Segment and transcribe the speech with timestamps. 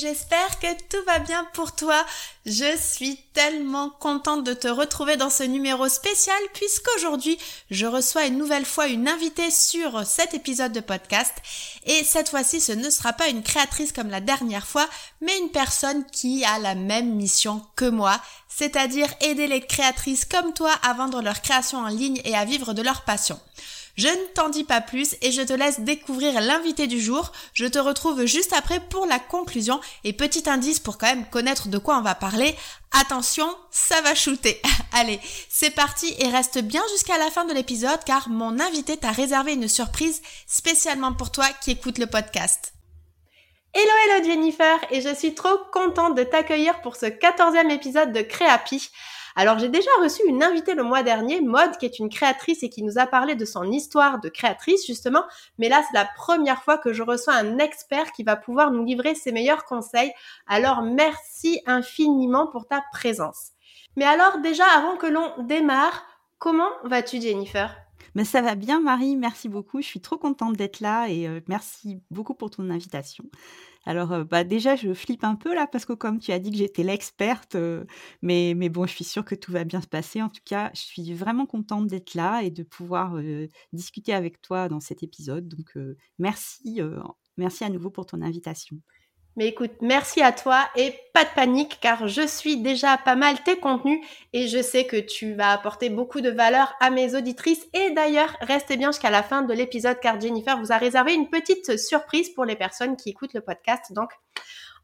[0.00, 2.04] J'espère que tout va bien pour toi.
[2.46, 7.38] Je suis tellement contente de te retrouver dans ce numéro spécial puisqu'aujourd'hui
[7.70, 11.34] je reçois une nouvelle fois une invitée sur cet épisode de podcast
[11.84, 14.88] et cette fois-ci ce ne sera pas une créatrice comme la dernière fois
[15.20, 20.54] mais une personne qui a la même mission que moi, c'est-à-dire aider les créatrices comme
[20.54, 23.38] toi à vendre leur création en ligne et à vivre de leur passion.
[24.00, 27.32] Je ne t'en dis pas plus et je te laisse découvrir l'invité du jour.
[27.52, 31.68] Je te retrouve juste après pour la conclusion et petit indice pour quand même connaître
[31.68, 32.56] de quoi on va parler.
[32.98, 34.58] Attention, ça va shooter.
[34.94, 39.10] Allez, c'est parti et reste bien jusqu'à la fin de l'épisode car mon invité t'a
[39.10, 42.72] réservé une surprise spécialement pour toi qui écoute le podcast.
[43.74, 48.22] Hello hello Jennifer et je suis trop contente de t'accueillir pour ce quatorzième épisode de
[48.22, 48.90] Créapi.
[49.36, 52.70] Alors j'ai déjà reçu une invitée le mois dernier, Maud, qui est une créatrice et
[52.70, 55.24] qui nous a parlé de son histoire de créatrice justement.
[55.58, 58.84] Mais là, c'est la première fois que je reçois un expert qui va pouvoir nous
[58.84, 60.12] livrer ses meilleurs conseils.
[60.46, 63.50] Alors merci infiniment pour ta présence.
[63.96, 66.04] Mais alors déjà, avant que l'on démarre,
[66.38, 67.76] comment vas-tu Jennifer?
[68.14, 69.16] Mais ça va bien, Marie.
[69.16, 69.80] Merci beaucoup.
[69.80, 73.24] Je suis trop contente d'être là et euh, merci beaucoup pour ton invitation.
[73.86, 76.50] Alors, euh, bah, déjà, je flippe un peu là parce que comme tu as dit
[76.50, 77.84] que j'étais l'experte, euh,
[78.22, 80.20] mais, mais bon, je suis sûre que tout va bien se passer.
[80.22, 83.16] En tout cas, je suis vraiment contente d'être là et de pouvoir
[83.72, 85.48] discuter avec toi dans cet épisode.
[85.48, 85.74] Donc,
[86.18, 86.80] merci,
[87.36, 88.76] merci à nouveau pour ton invitation.
[89.36, 93.42] Mais écoute, merci à toi et pas de panique car je suis déjà pas mal
[93.42, 97.66] tes contenus et je sais que tu vas apporter beaucoup de valeur à mes auditrices.
[97.72, 101.30] Et d'ailleurs, restez bien jusqu'à la fin de l'épisode car Jennifer vous a réservé une
[101.30, 103.92] petite surprise pour les personnes qui écoutent le podcast.
[103.92, 104.10] Donc,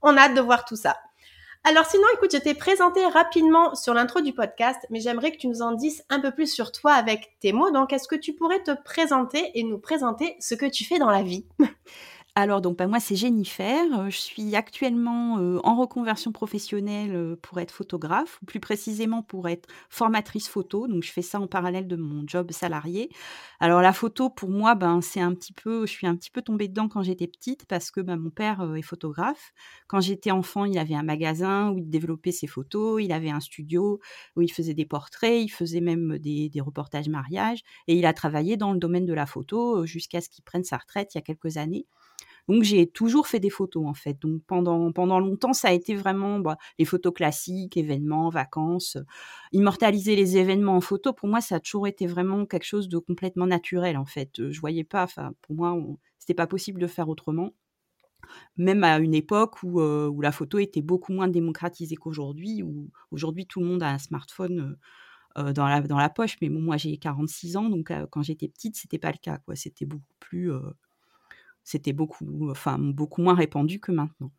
[0.01, 0.97] on a hâte de voir tout ça.
[1.69, 5.49] Alors sinon, écoute, je t'ai présenté rapidement sur l'intro du podcast, mais j'aimerais que tu
[5.49, 7.73] nous en dises un peu plus sur toi avec tes mots.
[7.73, 11.11] Donc, est-ce que tu pourrais te présenter et nous présenter ce que tu fais dans
[11.11, 11.45] la vie?
[12.39, 17.37] Alors donc bah, moi c'est Jennifer, euh, je suis actuellement euh, en reconversion professionnelle euh,
[17.41, 20.87] pour être photographe, ou plus précisément pour être formatrice photo.
[20.87, 23.09] Donc je fais ça en parallèle de mon job salarié.
[23.59, 26.43] Alors la photo pour moi ben c'est un petit peu, je suis un petit peu
[26.43, 29.55] tombée dedans quand j'étais petite parce que ben, mon père est photographe.
[29.87, 33.41] Quand j'étais enfant il avait un magasin où il développait ses photos, il avait un
[33.41, 33.99] studio
[34.37, 38.13] où il faisait des portraits, il faisait même des, des reportages mariage et il a
[38.13, 41.21] travaillé dans le domaine de la photo jusqu'à ce qu'il prenne sa retraite il y
[41.21, 41.87] a quelques années.
[42.49, 44.21] Donc j'ai toujours fait des photos en fait.
[44.21, 48.99] Donc pendant pendant longtemps, ça a été vraiment bah, les photos classiques, événements, vacances.
[49.53, 52.99] Immortaliser les événements en photo, pour moi, ça a toujours été vraiment quelque chose de
[52.99, 54.51] complètement naturel en fait.
[54.51, 55.77] Je voyais pas, enfin pour moi,
[56.19, 57.53] c'était pas possible de faire autrement.
[58.57, 62.91] Même à une époque où, euh, où la photo était beaucoup moins démocratisée qu'aujourd'hui, où
[63.11, 64.77] aujourd'hui tout le monde a un smartphone.
[65.39, 68.49] Euh, dans, la, dans la poche, mais moi j'ai 46 ans, donc euh, quand j'étais
[68.49, 69.39] petite, c'était pas le cas.
[69.55, 70.51] C'était beaucoup plus,
[71.67, 74.31] c'était beaucoup, enfin, beaucoup moins répandu que maintenant.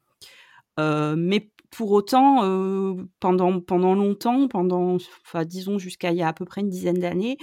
[0.80, 4.98] Euh, mais pour autant, euh, pendant, pendant longtemps, pendant,
[5.46, 7.38] disons jusqu'à il y a à peu près une dizaine d'années,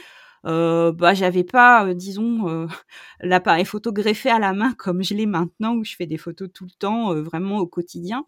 [0.46, 2.66] euh, bah, j'avais pas, disons,
[3.20, 6.48] l'appareil photo greffé à la main comme je l'ai maintenant, où je fais des photos
[6.52, 8.26] tout le temps, vraiment au quotidien.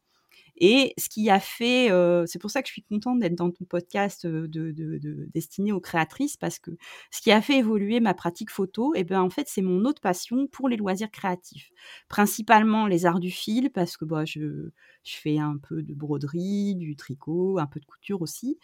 [0.59, 1.91] Et ce qui a fait,
[2.27, 6.37] c'est pour ça que je suis contente d'être dans ton podcast de, destiné aux créatrices,
[6.37, 6.71] parce que
[7.11, 9.85] ce qui a fait évoluer ma pratique photo, et eh ben en fait c'est mon
[9.85, 11.71] autre passion pour les loisirs créatifs,
[12.09, 14.71] principalement les arts du fil, parce que bah, je,
[15.05, 18.59] je fais un peu de broderie, du tricot, un peu de couture aussi.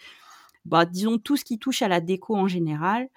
[0.65, 3.09] Bah, disons tout ce qui touche à la déco en général.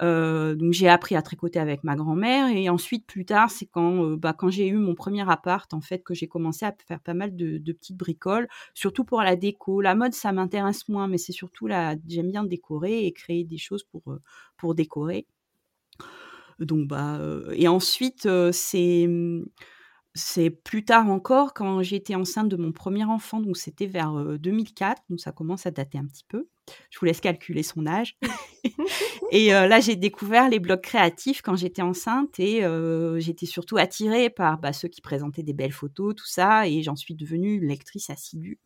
[0.00, 4.04] Euh, donc j'ai appris à tricoter avec ma grand-mère et ensuite plus tard c'est quand
[4.04, 7.00] euh, bah, quand j'ai eu mon premier appart en fait que j'ai commencé à faire
[7.00, 9.80] pas mal de, petites bricoles surtout pour la déco.
[9.80, 13.58] La mode ça m'intéresse moins mais c'est surtout là j'aime bien décorer et créer des
[13.58, 14.22] choses pour euh,
[14.56, 15.26] pour décorer.
[16.60, 17.20] Donc bah
[17.52, 19.08] et ensuite c'est
[20.18, 25.02] c'est plus tard encore quand j'étais enceinte de mon premier enfant, donc c'était vers 2004,
[25.08, 26.48] donc ça commence à dater un petit peu.
[26.90, 28.18] Je vous laisse calculer son âge.
[29.32, 32.62] et là, j'ai découvert les blogs créatifs quand j'étais enceinte et
[33.18, 36.96] j'étais surtout attirée par bah, ceux qui présentaient des belles photos, tout ça, et j'en
[36.96, 38.58] suis devenue une lectrice assidue.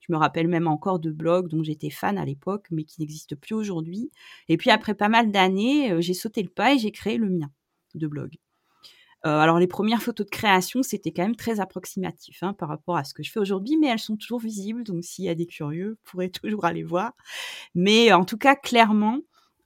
[0.00, 3.36] Je me rappelle même encore de blogs dont j'étais fan à l'époque, mais qui n'existent
[3.40, 4.10] plus aujourd'hui.
[4.48, 7.50] Et puis après pas mal d'années, j'ai sauté le pas et j'ai créé le mien
[7.94, 8.36] de blog.
[9.26, 12.96] Euh, alors les premières photos de création, c'était quand même très approximatif hein, par rapport
[12.96, 15.34] à ce que je fais aujourd'hui, mais elles sont toujours visibles, donc s'il y a
[15.34, 17.12] des curieux, vous pourrez toujours aller voir.
[17.74, 19.20] Mais en tout cas, clairement,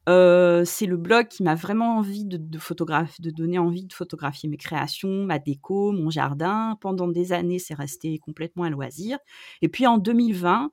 [0.09, 4.49] euh, c'est le blog qui m'a vraiment envie de, de, de donner envie de photographier
[4.49, 6.77] mes créations, ma déco, mon jardin.
[6.81, 9.19] Pendant des années, c'est resté complètement un loisir.
[9.61, 10.71] Et puis en 2020,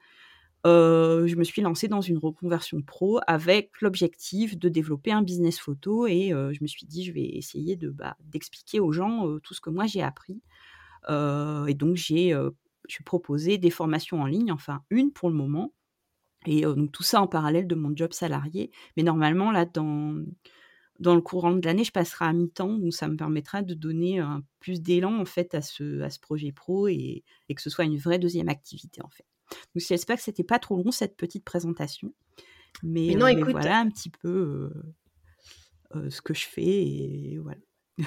[0.68, 5.58] euh, je me suis lancée dans une reconversion pro avec l'objectif de développer un business
[5.58, 9.28] photo et euh, je me suis dit je vais essayer de bah, d'expliquer aux gens
[9.28, 10.42] euh, tout ce que moi j'ai appris.
[11.10, 12.36] Et donc j'ai
[13.06, 15.74] proposé des formations en ligne enfin une pour le moment.
[16.46, 18.72] Et donc tout ça en parallèle de mon job salarié.
[18.98, 20.16] Mais normalement là dans
[21.00, 24.20] dans le courant de l'année, je passerai à mi-temps, donc ça me permettra de donner
[24.20, 27.70] un plus d'élan en fait à ce, à ce projet pro et, et que ce
[27.70, 29.29] soit une vraie deuxième activité en fait.
[29.50, 32.14] Donc j'espère que c'était pas trop long cette petite présentation.
[32.84, 34.72] Mais, non, écoute, voilà un petit peu
[35.94, 37.60] ce que je fais et voilà.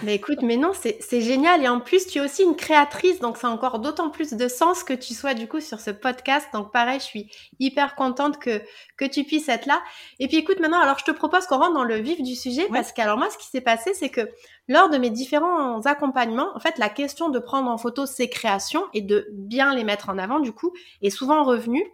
[0.02, 1.62] Mais écoute, mais non, c'est génial.
[1.62, 4.48] Et en plus, tu es aussi une créatrice, donc ça a encore d'autant plus de
[4.48, 6.48] sens que tu sois du coup sur ce podcast.
[6.54, 8.62] Donc pareil, je suis hyper contente que,
[8.96, 9.82] que tu puisses être là.
[10.18, 12.66] Et puis écoute, maintenant, alors je te propose qu'on rentre dans le vif du sujet,
[12.72, 14.30] parce que alors moi, ce qui s'est passé, c'est que
[14.66, 18.84] lors de mes différents accompagnements, en fait, la question de prendre en photo ces créations
[18.94, 20.72] et de bien les mettre en avant, du coup,
[21.02, 21.84] est souvent revenue.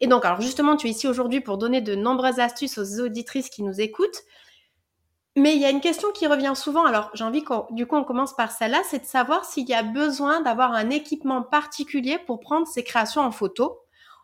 [0.00, 3.48] Et donc, alors justement, tu es ici aujourd'hui pour donner de nombreuses astuces aux auditrices
[3.48, 4.24] qui nous écoutent.
[5.38, 7.94] Mais il y a une question qui revient souvent, alors j'ai envie qu'on, du coup
[7.94, 12.18] on commence par celle-là, c'est de savoir s'il y a besoin d'avoir un équipement particulier
[12.26, 13.78] pour prendre ces créations en photo.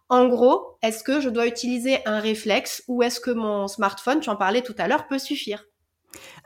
[0.08, 4.28] En gros, est-ce que je dois utiliser un réflexe ou est-ce que mon smartphone, tu
[4.28, 5.64] en parlais tout à l'heure, peut suffire?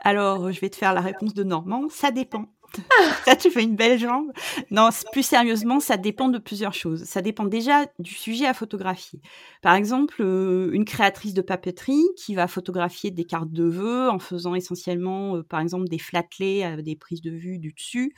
[0.01, 2.45] Alors, je vais te faire la réponse de Normand, ça dépend.
[3.25, 4.31] ça, tu fais une belle jambe.
[4.71, 7.03] Non, plus sérieusement, ça dépend de plusieurs choses.
[7.03, 9.21] Ça dépend déjà du sujet à photographier.
[9.61, 14.19] Par exemple, euh, une créatrice de papeterie qui va photographier des cartes de vœux en
[14.19, 18.13] faisant essentiellement, euh, par exemple, des flatlets avec des prises de vue du dessus.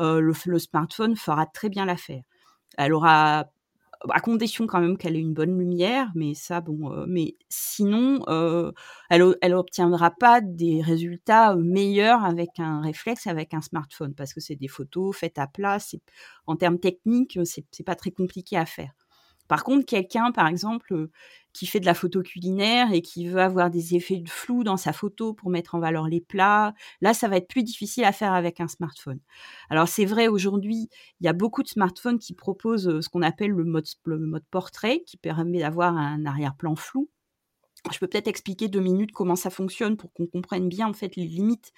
[0.00, 2.22] Euh, le, smartphone fera très bien l'affaire.
[2.78, 3.50] Elle aura
[4.10, 8.22] à condition quand même qu'elle ait une bonne lumière, mais ça, bon, euh, mais sinon,
[8.28, 8.72] euh,
[9.10, 14.40] elle, elle obtiendra pas des résultats meilleurs avec un réflexe, avec un smartphone, parce que
[14.40, 15.78] c'est des photos faites à plat.
[16.46, 18.92] En termes techniques, c'est pas très compliqué à faire.
[19.52, 21.08] Par contre, quelqu'un, par exemple,
[21.52, 24.78] qui fait de la photo culinaire et qui veut avoir des effets de flou dans
[24.78, 26.72] sa photo pour mettre en valeur les plats,
[27.02, 29.20] là, ça va être plus difficile à faire avec un smartphone.
[29.68, 30.88] Alors, c'est vrai, aujourd'hui,
[31.20, 34.44] il y a beaucoup de smartphones qui proposent ce qu'on appelle le mode, le mode
[34.50, 37.10] portrait, qui permet d'avoir un arrière-plan flou.
[37.92, 41.16] Je peux peut-être expliquer deux minutes comment ça fonctionne pour qu'on comprenne bien en fait
[41.16, 41.72] les limites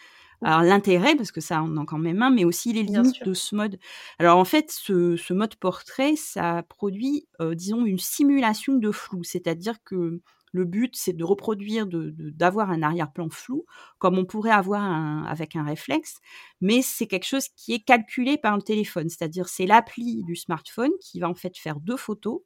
[0.44, 3.34] alors l'intérêt, parce que ça on en quand même un, mais aussi les limites de
[3.34, 3.78] ce mode.
[4.18, 9.82] Alors en fait, ce, mode portrait, ça produit, euh, disons, une simulation de flou, c'est-à-dire
[9.84, 10.20] que
[10.52, 13.64] le but, c'est de reproduire, d'avoir de, un arrière-plan flou,
[13.98, 16.18] comme on pourrait avoir avec un réflexe,
[16.60, 20.92] mais c'est quelque chose qui est calculé par le téléphone, c'est-à-dire c'est l'appli du smartphone
[21.00, 22.40] qui va en fait faire deux photos.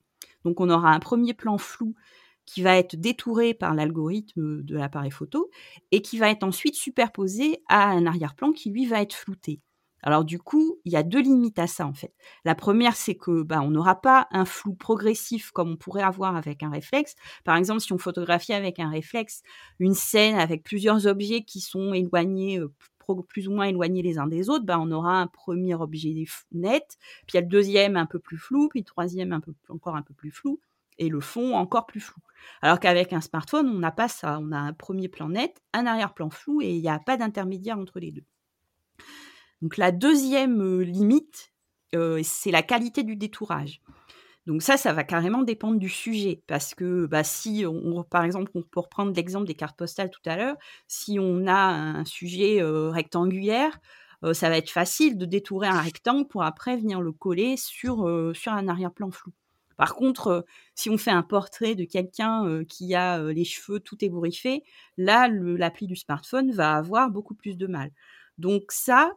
[0.45, 1.95] Donc on aura un premier plan flou
[2.49, 5.51] qui va être détouré par l'algorithme de l'appareil photo
[5.93, 9.61] et qui va être ensuite superposé à un arrière-plan qui lui va être flouté.
[10.03, 12.15] Alors du coup, il y a deux limites à ça en fait.
[12.45, 16.37] La première, c'est que bah, on n'aura pas un flou progressif comme on pourrait avoir
[16.37, 17.17] avec un réflexe.
[17.45, 19.43] Par exemple, si on photographie avec un réflexe
[19.79, 22.73] une scène avec plusieurs objets qui sont éloignés, euh,
[23.29, 26.15] plus ou moins éloignés les uns des autres, bah, on aura un premier objet
[26.53, 29.41] net, puis il y a le deuxième un peu plus flou, puis le troisième un
[29.41, 30.61] peu, encore un peu plus flou,
[30.99, 32.21] et le fond encore plus flou.
[32.63, 34.39] Alors qu'avec un smartphone, on n'a pas ça.
[34.41, 37.79] On a un premier plan net, un arrière-plan flou et il n'y a pas d'intermédiaire
[37.79, 38.25] entre les deux.
[39.63, 41.53] Donc la deuxième euh, limite,
[41.95, 43.81] euh, c'est la qualité du détourage.
[44.47, 48.51] Donc ça, ça va carrément dépendre du sujet, parce que bah, si, on, par exemple,
[48.55, 52.63] on peut reprendre l'exemple des cartes postales tout à l'heure, si on a un sujet
[52.63, 53.79] euh, rectangulaire,
[54.33, 57.99] ça va être facile de détourer un rectangle pour après venir le coller sur,
[58.35, 59.31] sur un arrière-plan flou.
[59.79, 60.41] Par contre, euh,
[60.75, 64.65] si on fait un portrait de quelqu'un euh, qui a euh, les cheveux tout ébouriffés,
[64.99, 67.91] là, l'appli du smartphone va avoir beaucoup plus de mal.
[68.39, 69.13] Donc ça,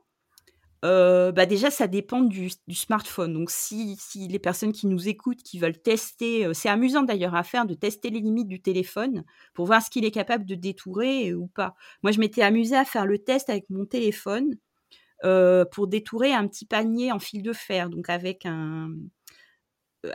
[0.83, 3.33] bah déjà, ça dépend du, smartphone.
[3.33, 7.65] Donc, si, les personnes qui nous écoutent, qui veulent tester, c'est amusant d'ailleurs à faire
[7.65, 11.47] de tester les limites du téléphone pour voir ce qu'il est capable de détourer ou
[11.47, 11.75] pas.
[12.03, 14.57] Moi, je m'étais amusée à faire le test avec mon téléphone
[15.71, 18.89] pour détourer un petit panier en fil de fer, donc avec un,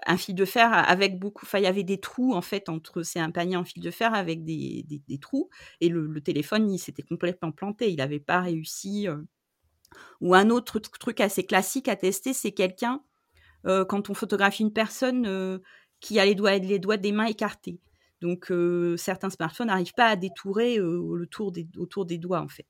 [0.06, 1.44] un fil de fer avec beaucoup.
[1.44, 3.02] Enfin, il y avait des trous en fait entre.
[3.02, 4.84] C'est un panier en fil de fer avec des,
[5.20, 5.48] trous
[5.80, 7.90] et le, téléphone, il s'était complètement planté.
[7.90, 9.06] Il n'avait pas réussi.
[10.20, 13.02] Ou un autre truc assez classique à tester, c'est quelqu'un
[13.64, 15.60] quand on photographie une personne
[16.00, 17.80] qui a les doigts, les doigts des mains écartés.
[18.20, 18.52] Donc
[18.96, 22.66] certains smartphones n'arrivent pas à détourer le tour des, autour des doigts en fait.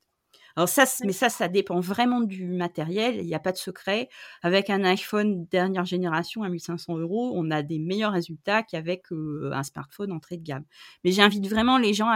[0.56, 3.16] Alors ça, mais ça, ça dépend vraiment du matériel.
[3.16, 4.08] Il n'y a pas de secret.
[4.42, 9.62] Avec un iPhone dernière génération à 1500 euros, on a des meilleurs résultats qu'avec un
[9.62, 10.64] smartphone entrée de gamme.
[11.04, 12.10] Mais j'invite vraiment les gens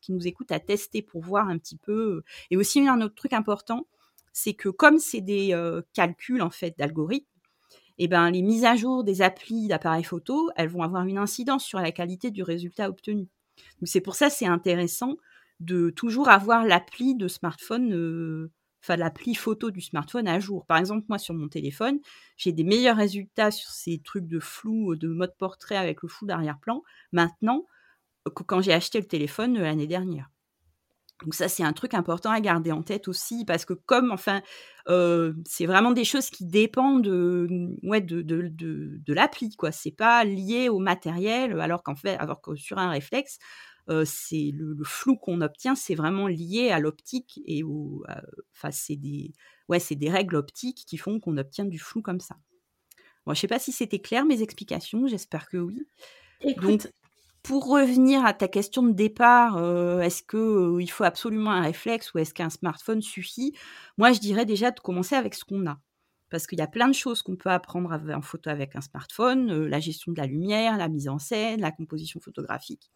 [0.00, 2.22] qui nous écoutent à tester pour voir un petit peu.
[2.50, 3.86] Et aussi un autre truc important,
[4.32, 5.56] c'est que comme c'est des
[5.92, 7.26] calculs en fait d'algorithmes,
[7.98, 11.64] eh ben, les mises à jour des applis d'appareils photo, elles vont avoir une incidence
[11.64, 13.28] sur la qualité du résultat obtenu.
[13.80, 15.16] Donc c'est pour ça c'est intéressant
[15.60, 20.66] de toujours avoir l'appli de smartphone, euh, enfin l'appli photo du smartphone à jour.
[20.66, 21.98] Par exemple, moi sur mon téléphone,
[22.36, 26.26] j'ai des meilleurs résultats sur ces trucs de flou, de mode portrait avec le flou
[26.26, 26.82] d'arrière-plan,
[27.12, 27.66] maintenant
[28.34, 30.30] que quand j'ai acheté le téléphone euh, l'année dernière.
[31.22, 34.42] Donc ça, c'est un truc important à garder en tête aussi, parce que comme, enfin,
[34.88, 37.48] euh, c'est vraiment des choses qui dépendent de,
[37.82, 39.70] ouais, de, de, de, l'appli, quoi.
[39.70, 43.38] C'est pas lié au matériel, alors qu'en fait, alors que sur un réflexe,
[44.04, 48.04] c'est le, flou qu'on obtient, c'est vraiment lié à l'optique et au,
[48.54, 49.32] enfin, c'est des,
[49.68, 52.36] ouais, c'est des règles optiques qui font qu'on obtient du flou comme ça.
[53.26, 55.86] Bon, je sais pas si c'était clair mes explications, j'espère que oui.
[56.58, 56.88] Donc,
[57.42, 59.58] pour revenir à ta question de départ,
[60.02, 63.54] est-ce que il faut absolument un réflexe ou est-ce qu'un smartphone suffit?
[63.98, 65.78] Moi, je dirais déjà de commencer avec ce qu'on a
[66.30, 69.66] parce qu'il y a plein de choses qu'on peut apprendre en photo avec un smartphone,
[69.66, 72.90] la gestion de la lumière, la mise en scène, la composition photographique.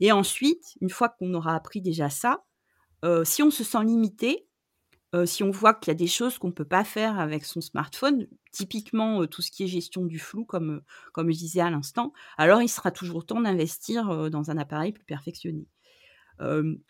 [0.00, 2.44] Et ensuite, une fois qu'on aura appris déjà ça,
[3.04, 4.46] euh, si on se sent limité,
[5.14, 7.44] euh, si on voit qu'il y a des choses qu'on ne peut pas faire avec
[7.44, 11.60] son smartphone, typiquement euh, tout ce qui est gestion du flou, comme, comme je disais
[11.60, 15.66] à l'instant, alors il sera toujours temps d'investir dans un appareil plus perfectionné.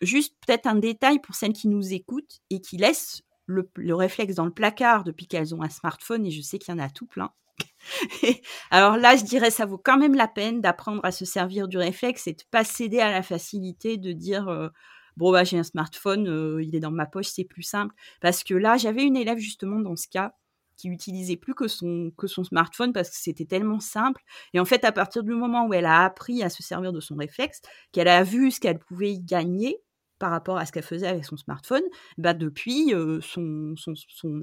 [0.01, 4.35] juste peut-être un détail pour celles qui nous écoutent et qui laissent le, le réflexe
[4.35, 6.89] dans le placard depuis qu'elles ont un smartphone, et je sais qu'il y en a
[6.89, 7.31] tout plein.
[8.71, 11.77] Alors là, je dirais, ça vaut quand même la peine d'apprendre à se servir du
[11.77, 14.69] réflexe et de pas céder à la facilité de dire, euh,
[15.17, 17.93] bon, bah, j'ai un smartphone, euh, il est dans ma poche, c'est plus simple.
[18.21, 20.33] Parce que là, j'avais une élève justement dans ce cas
[20.77, 24.23] qui utilisait plus que son, que son smartphone parce que c'était tellement simple.
[24.53, 26.99] Et en fait, à partir du moment où elle a appris à se servir de
[26.99, 29.77] son réflexe, qu'elle a vu ce qu'elle pouvait y gagner,
[30.21, 31.81] par rapport à ce qu'elle faisait avec son smartphone,
[32.19, 33.73] bah depuis, son,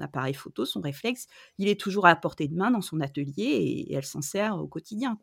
[0.01, 3.93] appareil photo, son réflexe, il est toujours à portée de main dans son atelier et,
[3.93, 5.17] elle s'en sert au quotidien.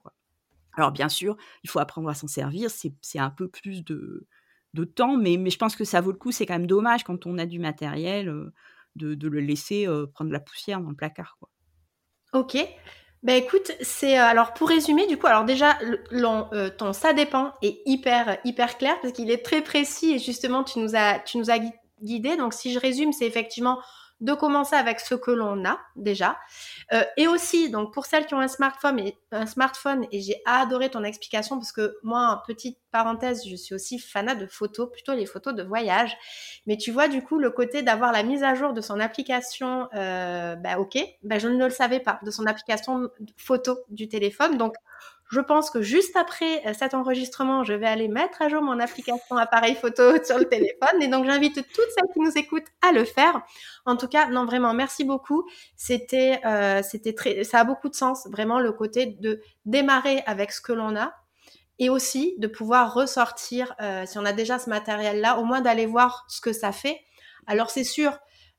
[0.72, 4.26] Alors bien sûr, il faut apprendre à s'en servir, c'est un peu plus de,
[4.94, 6.32] temps, mais, je pense que ça vaut le coup.
[6.32, 8.34] C'est quand même dommage quand on a du matériel
[8.94, 11.38] de, le laisser prendre la poussière dans le placard.
[12.32, 12.56] Ok.
[13.26, 15.76] Bah écoute, c'est euh, alors pour résumer du coup, alors déjà
[16.12, 20.62] euh, ton ça dépend est hyper hyper clair parce qu'il est très précis et justement
[20.62, 21.58] tu nous as tu nous as
[22.00, 22.36] guidé.
[22.36, 23.80] Donc si je résume, c'est effectivement
[24.20, 26.38] de commencer avec ce que l'on a déjà.
[26.92, 30.40] Euh, et aussi, donc pour celles qui ont un smartphone et un smartphone, et j'ai
[30.46, 35.12] adoré ton explication parce que moi, petite parenthèse, je suis aussi fanat de photos, plutôt
[35.12, 36.16] les photos de voyage.
[36.66, 39.88] Mais tu vois, du coup, le côté d'avoir la mise à jour de son application,
[39.94, 44.56] euh, bah ok, bah, je ne le savais pas, de son application photo du téléphone.
[44.56, 44.74] Donc
[45.28, 48.78] je pense que juste après euh, cet enregistrement, je vais aller mettre à jour mon
[48.78, 51.02] application appareil photo sur le téléphone.
[51.02, 53.42] Et donc, j'invite toutes celles qui nous écoutent à le faire.
[53.86, 55.48] En tout cas, non, vraiment, merci beaucoup.
[55.76, 60.52] C'était, euh, c'était très, ça a beaucoup de sens, vraiment, le côté de démarrer avec
[60.52, 61.12] ce que l'on a
[61.78, 65.86] et aussi de pouvoir ressortir, euh, si on a déjà ce matériel-là, au moins d'aller
[65.86, 67.00] voir ce que ça fait.
[67.46, 68.18] Alors, c'est sûr,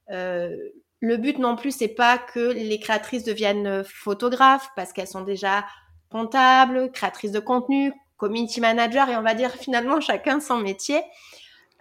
[0.09, 5.65] le but non plus, c'est pas que les créatrices deviennent photographes parce qu'elles sont déjà
[6.11, 11.01] comptable, créatrice de contenu, community manager, et on va dire finalement chacun son métier.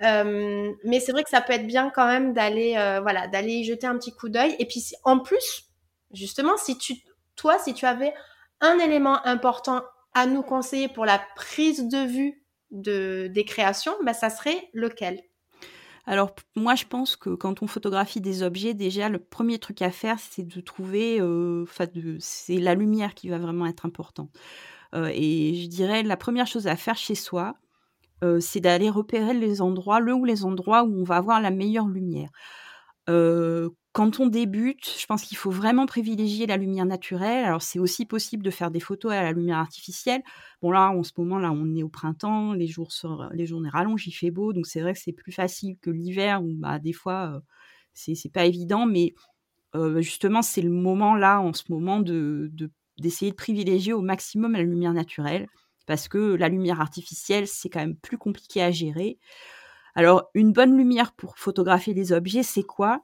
[0.03, 3.53] Euh, mais c'est vrai que ça peut être bien quand même d'aller euh, voilà d'aller
[3.53, 4.55] y jeter un petit coup d'œil.
[4.59, 5.65] Et puis en plus,
[6.13, 6.95] justement, si tu
[7.37, 8.15] toi, si tu avais
[8.61, 9.83] un élément important
[10.15, 15.23] à nous conseiller pour la prise de vue de, des créations, bah, ça serait lequel?
[16.07, 19.91] Alors moi je pense que quand on photographie des objets, déjà le premier truc à
[19.91, 21.87] faire c'est de trouver, euh, enfin
[22.21, 24.31] c'est la lumière qui va vraiment être importante.
[24.95, 27.57] Euh, et je dirais la première chose à faire chez soi,
[28.25, 31.51] euh, c'est d'aller repérer les endroits, le ou les endroits où on va avoir la
[31.51, 32.31] meilleure lumière.
[33.07, 37.47] Quand on débute, je pense qu'il faut vraiment privilégier la lumière naturelle.
[37.47, 40.23] Alors, c'est aussi possible de faire des photos à la lumière artificielle.
[40.61, 42.91] Bon, là, en ce moment, là, on est au printemps, les, jours
[43.33, 46.43] les journées rallongent, il fait beau, donc c'est vrai que c'est plus facile que l'hiver
[46.43, 47.41] où, bah, des fois,
[47.95, 49.15] c'est pas évident, mais
[50.01, 52.51] justement, c'est le moment là, en ce moment, de
[52.99, 55.49] d'essayer de, privilégier au maximum la lumière naturelle,
[55.87, 59.19] parce que la lumière artificielle, c'est quand même plus compliqué à gérer.
[59.97, 63.03] Alors, une bonne lumière pour photographier des objets, c'est quoi?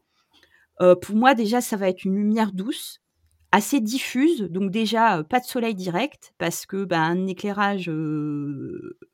[0.78, 3.02] Pour moi, déjà, ça va être une lumière douce,
[3.52, 7.86] assez diffuse, donc déjà pas de soleil direct parce que ben, un éclairage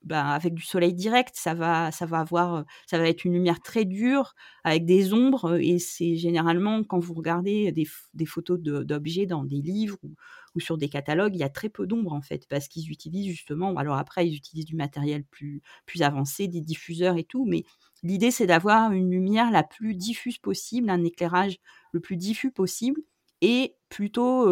[0.04, 3.60] ben, avec du soleil direct, ça va, ça va avoir, ça va être une lumière
[3.60, 9.26] très dure avec des ombres et c'est généralement quand vous regardez des, des photos d'objets
[9.26, 10.14] dans des livres ou,
[10.60, 13.76] sur des catalogues, il y a très peu d'ombres en fait parce qu'ils utilisent justement,
[13.76, 17.64] alors après ils utilisent du matériel plus plus avancé, des diffuseurs et tout, mais
[18.02, 21.58] l'idée c'est d'avoir une lumière la plus diffuse possible, un éclairage
[21.92, 23.00] le plus diffus possible
[23.40, 24.46] et plutôt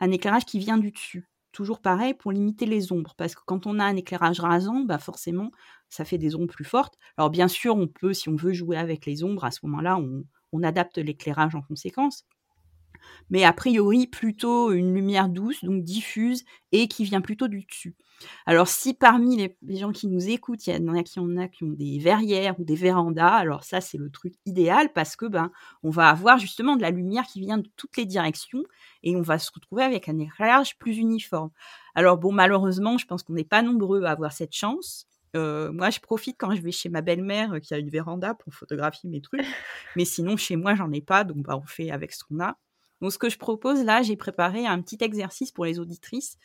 [0.00, 1.28] un éclairage qui vient du dessus.
[1.52, 4.98] Toujours pareil pour limiter les ombres, parce que quand on a un éclairage rasant, bah
[4.98, 5.50] forcément,
[5.88, 6.98] ça fait des ombres plus fortes.
[7.16, 9.98] Alors bien sûr, on peut, si on veut jouer avec les ombres, à ce moment-là,
[10.52, 12.24] on adapte l'éclairage en conséquence
[13.30, 17.94] mais a priori plutôt une lumière douce, donc diffuse, et qui vient plutôt du dessus.
[18.46, 21.48] Alors si parmi les, gens qui nous écoutent, il y en a qui en a
[21.48, 25.26] qui ont des verrières ou des vérandas, alors ça c'est le truc idéal parce que
[25.26, 25.50] ben
[25.82, 28.62] on va avoir justement de la lumière qui vient de toutes les directions
[29.02, 31.50] et on va se retrouver avec un éclairage plus uniforme.
[31.94, 35.06] Alors bon malheureusement, je pense qu'on n'est pas nombreux à avoir cette chance.
[35.34, 38.34] Euh, moi, je profite quand je vais chez ma belle-mère euh, qui a une véranda
[38.34, 39.42] pour photographier mes trucs.
[39.96, 42.56] Mais sinon, chez moi, j'en ai pas, donc bah, on fait avec ce qu'on a.
[43.00, 46.38] Donc, ce que je propose là, j'ai préparé un petit exercice pour les auditrices.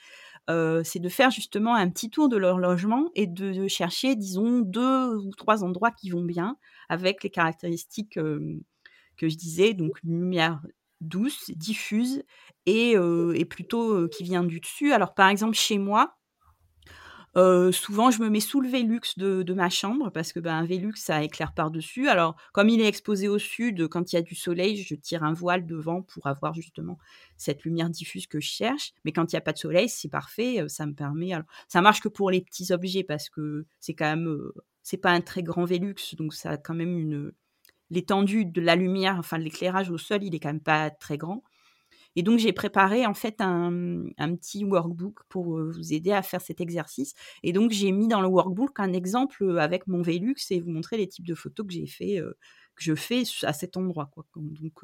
[0.49, 4.59] Euh, c'est de faire justement un petit tour de leur logement et de, chercher, disons,
[4.59, 6.57] deux ou trois endroits qui vont bien
[6.89, 8.59] avec les caractéristiques euh,
[9.17, 10.61] que je disais, donc lumière
[10.99, 12.23] douce, diffuse
[12.65, 14.93] et, euh, et plutôt qui vient du dessus.
[14.93, 16.17] Alors, par exemple, chez moi,
[17.35, 20.95] souvent, je me mets sous le Velux de, ma chambre parce que ben, un Velux,
[20.95, 22.07] ça éclaire par-dessus.
[22.09, 25.23] Alors, comme il est exposé au sud, quand il y a du soleil, je tire
[25.23, 26.97] un voile devant pour avoir justement
[27.37, 28.93] cette lumière diffuse que je cherche.
[29.05, 30.63] Mais quand il n'y a pas de soleil, c'est parfait.
[30.67, 31.31] Ça me permet.
[31.67, 34.37] Ça marche que pour les petits objets parce que c'est quand même.
[34.83, 37.31] c'est pas un très grand Velux, donc ça a quand même une.
[37.89, 41.17] L'étendue de la lumière, enfin de l'éclairage au sol, il est quand même pas très
[41.17, 41.43] grand.
[42.15, 43.71] Et donc, j'ai préparé en fait un,
[44.35, 47.13] petit workbook pour euh, vous aider à faire cet exercice.
[47.43, 50.71] Et donc, j'ai mis dans le workbook un exemple euh, avec mon Velux et vous
[50.71, 52.37] montrer les types de photos que j'ai fait, euh,
[52.75, 54.09] que je fais à cet endroit.
[54.13, 54.25] Quoi.
[54.35, 54.83] Donc,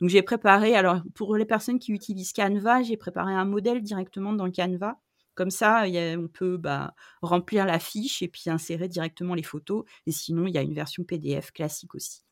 [0.00, 4.32] donc j'ai préparé, alors pour les personnes qui utilisent Canva, j'ai préparé un modèle directement
[4.32, 4.98] dans Canva.
[5.34, 5.84] Comme ça,
[6.18, 9.84] on peut bah, remplir la fiche et puis insérer directement les photos.
[10.06, 12.22] Et sinon, il y a une version PDF classique aussi.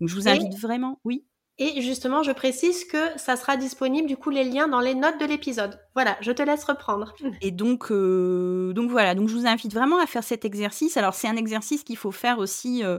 [0.00, 1.26] Donc je vous invite vraiment, oui?
[1.58, 5.18] Et justement, je précise que ça sera disponible du coup les liens dans les notes
[5.18, 5.80] de l'épisode.
[5.94, 7.14] Voilà, je te laisse reprendre.
[7.40, 10.98] Et donc, euh, donc voilà, donc je vous invite vraiment à faire cet exercice.
[10.98, 12.84] Alors c'est un exercice qu'il faut faire aussi.
[12.84, 12.98] Euh,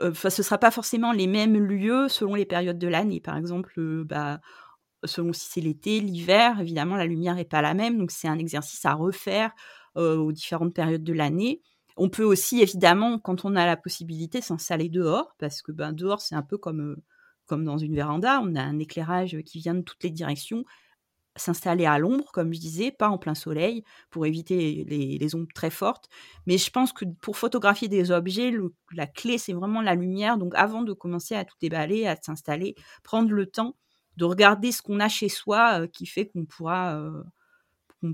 [0.00, 3.20] euh, ce sera pas forcément les mêmes lieux selon les périodes de l'année.
[3.20, 4.40] Par exemple, bah,
[5.04, 7.98] selon si c'est l'été, l'hiver, évidemment la lumière est pas la même.
[7.98, 9.50] Donc c'est un exercice à refaire
[9.96, 11.60] aux différentes périodes de l'année.
[11.96, 16.20] On peut aussi évidemment, quand on a la possibilité, s'installer dehors parce que ben dehors
[16.20, 16.96] c'est un peu comme
[17.52, 20.64] comme dans une véranda, on a un éclairage qui vient de toutes les directions,
[21.36, 25.68] s'installer à l'ombre, comme je disais, pas en plein soleil, pour éviter les, ombres très
[25.68, 26.08] fortes.
[26.46, 28.54] Mais je pense que pour photographier des objets,
[28.94, 30.38] la clé, c'est vraiment la lumière.
[30.38, 33.76] Donc avant de commencer à tout déballer, à s'installer, prendre le temps
[34.16, 37.22] de regarder ce qu'on a chez soi qui fait qu'on pourra, euh,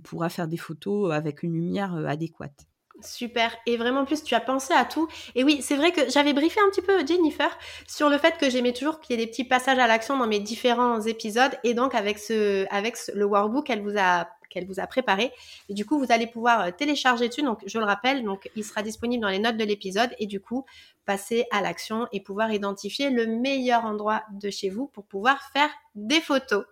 [0.03, 2.66] pourra faire des photos avec une lumière adéquate.
[3.00, 3.56] Super.
[3.66, 5.08] Et vraiment, plus, tu as pensé à tout.
[5.37, 7.56] Et oui, c'est vrai que j'avais briefé un petit peu Jennifer
[7.87, 10.26] sur le fait que j'aimais toujours qu'il y ait des petits passages à l'action dans
[10.26, 11.52] mes différents épisodes.
[11.62, 15.30] Et donc, avec ce, avec le workbook qu'elle vous a qu'elle vous a préparé.
[15.68, 17.42] Et du coup, vous allez pouvoir euh, télécharger dessus.
[17.42, 20.11] Donc, je le rappelle, donc, il sera disponible dans les notes de l'épisode.
[20.18, 20.64] Et du coup,
[21.04, 25.70] passer à l'action et pouvoir identifier le meilleur endroit de chez vous pour pouvoir faire
[25.94, 26.64] des photos.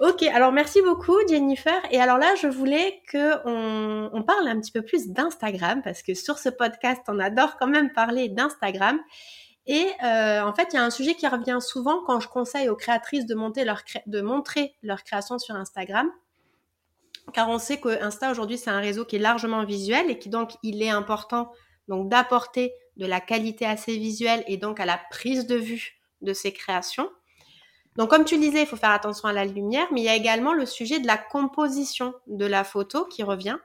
[0.00, 1.80] Ok, alors merci beaucoup Jennifer.
[1.90, 6.14] Et alors là, je voulais que on, parle un petit peu plus d'Instagram parce que
[6.14, 9.00] sur ce podcast, on adore quand même parler d'Instagram.
[9.66, 12.68] Et euh, en fait, il y a un sujet qui revient souvent quand je conseille
[12.68, 16.08] aux créatrices de, monter leur de montrer leur création sur Instagram.
[17.34, 20.28] Car on sait que Insta aujourd'hui, c'est un réseau qui est largement visuel et qui
[20.28, 21.50] donc il est important
[21.88, 26.00] donc d'apporter de la qualité à ses visuels et donc à la prise de vue
[26.22, 27.10] de ses créations.
[27.96, 30.08] Donc, comme tu le disais, il faut faire attention à la lumière, mais il y
[30.08, 33.56] a également le sujet de la composition de la photo qui revient.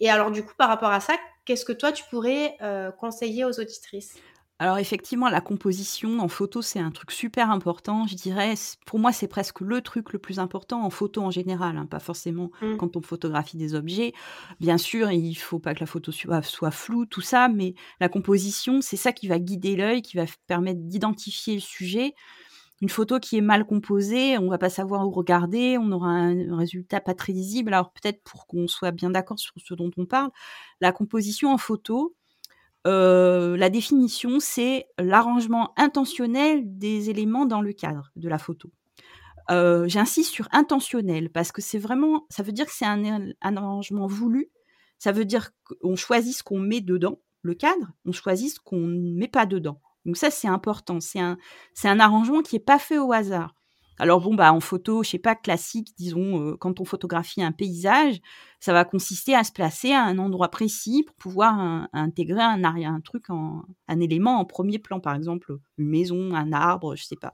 [0.00, 3.44] Et alors, du coup, par rapport à ça, qu'est-ce que toi, tu pourrais euh, conseiller
[3.44, 4.16] aux auditrices?
[4.58, 8.06] Alors effectivement, la composition en photo, c'est un truc super important.
[8.06, 8.54] Je dirais,
[8.86, 11.98] pour moi, c'est presque le truc le plus important en photo en général, hein, pas
[11.98, 12.76] forcément mmh.
[12.78, 14.14] quand on photographie des objets.
[14.58, 18.08] Bien sûr, il faut pas que la photo soit, soit floue, tout ça, mais la
[18.08, 22.14] composition, c'est ça qui va guider l'œil, qui va permettre d'identifier le sujet.
[22.82, 26.56] Une photo qui est mal composée, on va pas savoir où regarder, on aura un
[26.56, 27.72] résultat pas très lisible.
[27.72, 30.30] Alors peut-être pour qu'on soit bien d'accord sur ce dont on parle,
[30.80, 32.14] la composition en photo,
[32.86, 38.70] euh, la définition, c'est l'arrangement intentionnel des éléments dans le cadre de la photo.
[39.50, 44.06] Euh, j'insiste sur intentionnel parce que c'est vraiment, ça veut dire que c'est un, arrangement
[44.06, 44.50] voulu.
[44.98, 48.78] Ça veut dire qu'on choisit ce qu'on met dedans, le cadre, on choisit ce qu'on
[48.78, 49.80] ne met pas dedans.
[50.06, 51.00] Donc ça, c'est important.
[51.00, 53.54] C'est un, arrangement qui n'est pas fait au hasard.
[53.98, 57.52] Alors bon, bah en photo, je sais pas, classique, disons, euh, quand on photographie un
[57.52, 58.20] paysage,
[58.60, 63.00] ça va consister à se placer à un endroit précis pour pouvoir intégrer un, un
[63.00, 67.32] truc, un élément en premier plan, par exemple une maison, un arbre, je sais pas,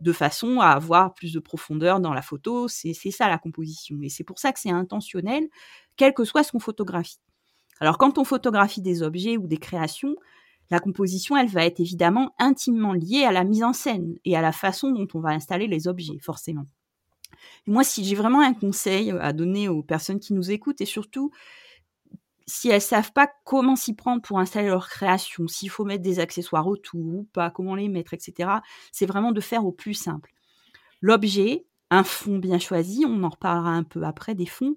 [0.00, 2.68] de façon à avoir plus de profondeur dans la photo.
[2.68, 3.98] C'est ça la composition.
[4.02, 5.46] Et c'est pour ça que c'est intentionnel,
[5.96, 7.20] quel que soit ce qu'on photographie.
[7.80, 10.16] Alors quand on photographie des objets ou des créations,
[10.70, 14.42] la composition, elle va être évidemment intimement liée à la mise en scène et à
[14.42, 16.66] la façon dont on va installer les objets, forcément.
[17.66, 21.30] moi, si j'ai vraiment un conseil à donner aux personnes qui nous écoutent, et surtout
[22.46, 26.18] si elles savent pas comment s'y prendre pour installer leur création, s'il faut mettre des
[26.18, 28.50] accessoires autour ou pas, comment les mettre, etc.,
[28.90, 30.32] c'est vraiment de faire au plus simple.
[31.02, 34.76] L'objet, un fond bien choisi, on en reparlera un peu après des fonds,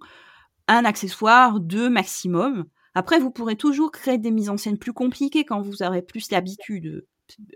[0.68, 5.46] un accessoire, deux maximum, après, vous pourrez toujours créer des mises en scène plus compliquées
[5.46, 7.06] quand vous aurez plus l'habitude.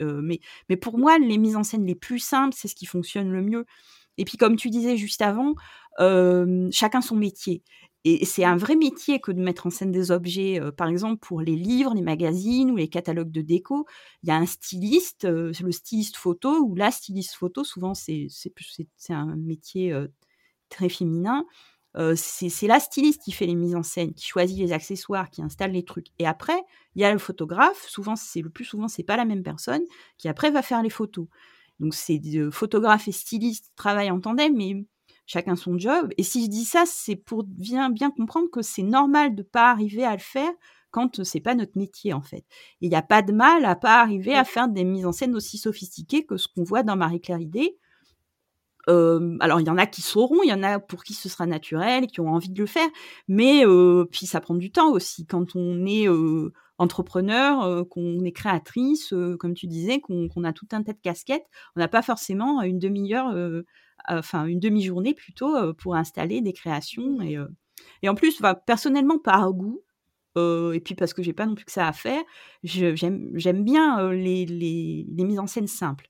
[0.02, 2.86] Euh, mais, mais pour moi, les mises en scène les plus simples, c'est ce qui
[2.86, 3.66] fonctionne le mieux.
[4.18, 5.56] Et puis, comme tu disais juste avant,
[6.00, 7.64] euh, chacun son métier.
[8.06, 10.62] Et c'est un vrai métier que de mettre en scène des objets.
[10.62, 13.86] Euh, par exemple, pour les livres, les magazines ou les catalogues de déco,
[14.24, 17.64] il y a un styliste, le styliste photo ou la styliste photo.
[17.64, 18.30] Souvent, c'est
[19.10, 19.94] un métier
[20.70, 21.46] très féminin
[22.16, 25.72] c'est la styliste qui fait les mises en scène, qui choisit les accessoires, qui installe
[25.72, 26.08] les trucs.
[26.20, 26.62] Et après,
[26.96, 27.86] il y a le photographe.
[27.88, 29.84] Souvent, c'est le plus souvent, c'est pas la même personne
[30.18, 31.28] qui après va faire les photos.
[31.80, 34.86] Donc, c'est photographe et styliste travaillent en tandem, mais
[35.26, 36.12] chacun son job.
[36.18, 39.72] Et si je dis ça, c'est pour bien, bien comprendre que c'est normal de pas
[39.72, 40.52] arriver à le faire
[40.92, 42.46] quand c'est pas notre métier en fait.
[42.80, 45.36] Il n'y a pas de mal à pas arriver à faire des mises en scène
[45.36, 47.78] aussi sophistiquées que ce qu'on voit dans Marie-Claire Idée,
[48.88, 51.46] alors il y en a qui sauront, il y en a pour qui ce sera
[51.46, 52.90] naturel, qui ont envie de le faire,
[53.28, 53.64] mais
[54.12, 55.26] puis ça prend du temps aussi.
[55.26, 56.08] Quand on est
[56.78, 61.46] entrepreneur, qu'on est créatrice, comme tu disais, qu'on a tout un tas de casquettes,
[61.76, 63.34] on n'a pas forcément une demi-heure,
[64.08, 69.82] enfin une demi-journée plutôt pour installer des créations et, en plus, personnellement par goût,
[70.38, 72.22] et puis parce que j'ai pas non plus que ça à faire,
[72.64, 76.10] j'aime bien les mises en scène simples.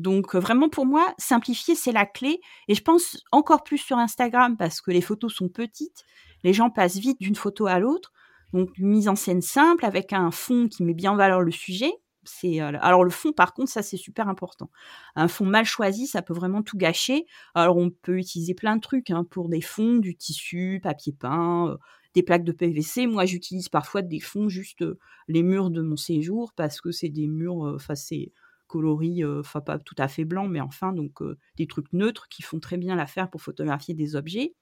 [0.00, 2.40] Donc vraiment pour moi, simplifier, c'est la clé.
[2.68, 6.04] Et je pense encore plus sur Instagram parce que les photos sont petites,
[6.42, 8.10] les gens passent vite d'une photo à l'autre.
[8.54, 11.50] Donc une mise en scène simple avec un fond qui met bien en valeur le
[11.50, 11.92] sujet.
[12.24, 14.70] C'est euh, alors le fond par contre ça c'est super important.
[15.16, 17.26] Un fond mal choisi ça peut vraiment tout gâcher.
[17.54, 21.68] Alors on peut utiliser plein de trucs hein, pour des fonds, du tissu, papier peint,
[21.68, 21.76] euh,
[22.14, 23.06] des plaques de PVC.
[23.06, 27.10] Moi j'utilise parfois des fonds juste euh, les murs de mon séjour parce que c'est
[27.10, 28.32] des murs, enfin c'est
[28.70, 31.18] coloris, enfin pas tout à fait blanc, mais enfin donc
[31.56, 34.54] des trucs neutres qui font très bien l'affaire pour photographier des objets.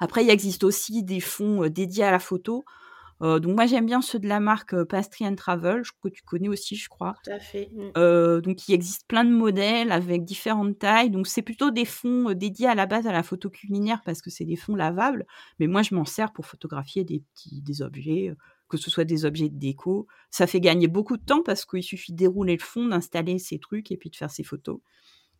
[0.00, 2.64] Après, il existe aussi des fonds dédiés à la photo.
[3.20, 6.76] donc moi j'aime bien ceux de la marque Pastry and Travel, que tu connais aussi,
[6.76, 7.16] je crois.
[7.24, 7.70] Tout à fait.
[7.72, 8.40] Mmh.
[8.40, 11.10] donc il existe plein de modèles avec différentes tailles.
[11.10, 14.30] Donc c'est plutôt des fonds dédiés à la base à la photo culinaire parce que
[14.30, 15.26] c'est des fonds lavables.
[15.58, 18.32] Mais moi je m'en sers pour photographier des petits des objets
[18.68, 20.06] que ce soit des objets de déco.
[20.30, 23.58] Ça fait gagner beaucoup de temps parce qu'il suffit de dérouler le fond, d'installer ces
[23.58, 24.80] trucs et puis de faire ses photos.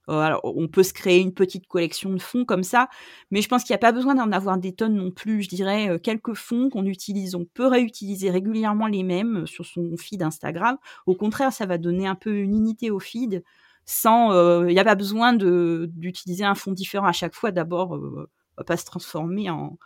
[0.08, 2.88] Euh, alors, on peut se créer une petite collection de fonds comme ça,
[3.30, 5.42] mais je pense qu'il n'y a pas besoin d'en avoir des tonnes non plus.
[5.42, 7.34] Je dirais euh, quelques fonds qu'on utilise.
[7.34, 10.78] On peut réutiliser régulièrement les mêmes euh, sur son feed Instagram.
[11.06, 13.44] Au contraire, ça va donner un peu une unité au feed.
[13.90, 14.32] Sans,
[14.66, 17.52] il n'y a pas besoin d'utiliser un fond différent à chaque fois.
[17.52, 17.98] D'abord,
[18.58, 19.78] va pas se transformer en,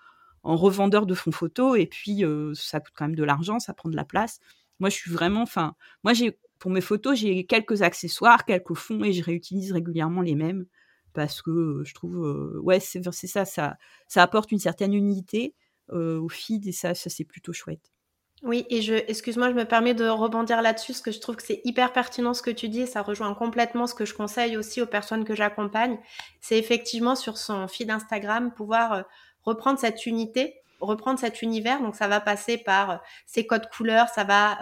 [0.42, 2.24] en revendeur de fonds photos et puis
[2.54, 4.40] ça coûte quand même de l'argent, ça prend de la place.
[4.80, 5.74] Moi, je suis vraiment, enfin,
[6.04, 10.34] moi j'ai pour mes photos j'ai quelques accessoires, quelques fonds et je réutilise régulièrement les
[10.34, 10.66] mêmes
[11.12, 13.76] parce que je trouve, ouais, c'est ça, ça,
[14.08, 15.54] ça apporte une certaine unité
[15.92, 17.92] au feed et ça, ça c'est plutôt chouette.
[18.42, 21.44] Oui, et je, excuse-moi, je me permets de rebondir là-dessus, parce que je trouve que
[21.44, 24.56] c'est hyper pertinent ce que tu dis, et ça rejoint complètement ce que je conseille
[24.56, 25.96] aussi aux personnes que j'accompagne.
[26.40, 29.04] C'est effectivement sur son feed Instagram pouvoir
[29.44, 31.80] reprendre cette unité reprendre cet univers.
[31.80, 34.58] Donc ça va passer par ces codes couleurs, ça va,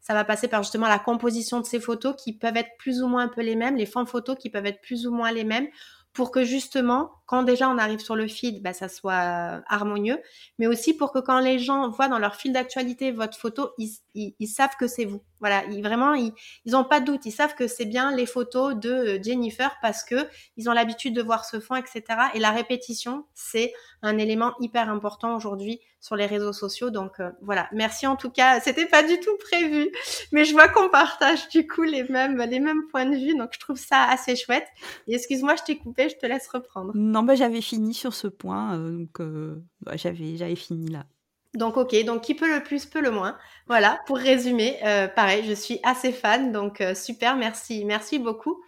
[0.00, 3.06] ça va passer par justement la composition de ces photos qui peuvent être plus ou
[3.06, 5.44] moins un peu les mêmes, les fonds photos qui peuvent être plus ou moins les
[5.44, 5.68] mêmes
[6.12, 10.20] pour que justement, quand déjà on arrive sur le feed, bah, ça soit harmonieux,
[10.58, 14.48] mais aussi pour que quand les gens voient dans leur fil d'actualité votre photo, ils,
[14.48, 15.22] savent que c'est vous.
[15.40, 16.32] Voilà, ils, vraiment, ils
[16.66, 20.04] n'ont pas de doute, ils savent que c'est bien les photos de euh, Jennifer parce
[20.04, 22.02] que ils ont l'habitude de voir ce fond, etc.
[22.34, 23.72] Et la répétition, c'est
[24.02, 26.90] un élément hyper important aujourd'hui sur les réseaux sociaux.
[26.90, 28.60] Donc euh, voilà, merci en tout cas.
[28.60, 29.90] C'était pas du tout prévu,
[30.32, 33.50] mais je vois qu'on partage du coup les mêmes les mêmes points de vue, donc
[33.52, 34.66] je trouve ça assez chouette.
[35.06, 36.92] Et excuse-moi, je t'ai coupé, je te laisse reprendre.
[36.94, 41.06] Non, bah j'avais fini sur ce point, euh, donc euh, bah, j'avais j'avais fini là.
[41.54, 43.36] Donc ok, donc qui peut le plus peut le moins.
[43.66, 44.78] Voilà, pour résumer,
[45.16, 48.62] pareil, je suis assez fan, donc super, merci, merci beaucoup.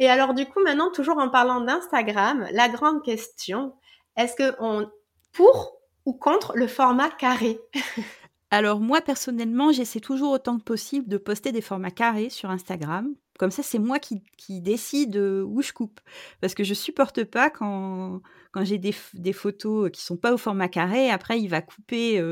[0.00, 3.74] Et alors du coup, maintenant, toujours en parlant d'Instagram, la grande question,
[4.16, 4.90] est-ce que on
[5.32, 7.60] pour ou contre le format carré?
[8.50, 13.14] Alors moi personnellement, j'essaie toujours autant que possible de poster des formats carrés sur Instagram.
[13.40, 14.20] Comme ça, c'est moi qui,
[14.60, 15.98] décide où je coupe.
[16.42, 18.20] Parce que je supporte pas quand,
[18.52, 21.08] quand j'ai des, photos qui sont pas au format carré.
[21.08, 22.22] Après, il va couper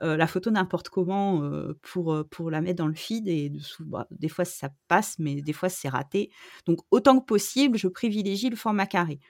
[0.00, 1.48] la photo n'importe comment
[1.82, 3.28] pour, pour la mettre dans le feed.
[3.28, 6.32] Et bah, des fois, ça passe, mais des fois, c'est raté.
[6.66, 9.20] Donc, autant que possible, je privilégie le format carré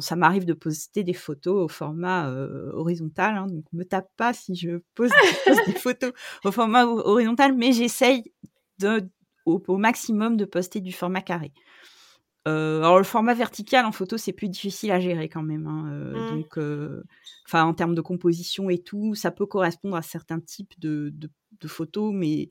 [0.00, 2.30] ça m'arrive de poster des photos au format
[2.74, 5.08] horizontal, hein, donc me tape pas si je pose,
[5.66, 6.12] des photos
[6.44, 8.30] au format horizontal, mais j'essaye
[9.50, 11.52] au, maximum de poster du format carré.
[12.46, 16.30] alors le format vertical en photo c'est plus difficile à gérer quand même, hein, mmh.
[16.30, 16.58] donc
[17.46, 21.68] enfin en termes de composition et tout, ça peut correspondre à certains types de, de
[21.68, 22.50] photos, mais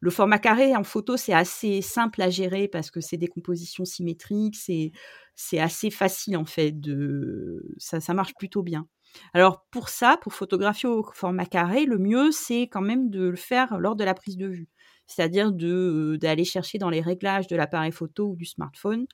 [0.00, 3.84] le format carré en photo, c'est assez simple à gérer parce que c'est des compositions
[3.84, 4.92] symétriques, c'est,
[5.34, 6.72] c'est assez facile en fait.
[6.72, 8.86] De, ça, ça marche plutôt bien.
[9.32, 13.36] Alors pour ça, pour photographier au format carré, le mieux c'est quand même de le
[13.36, 14.68] faire lors de la prise de vue,
[15.06, 19.06] c'est-à-dire d'aller chercher dans les réglages de l'appareil photo ou du smartphone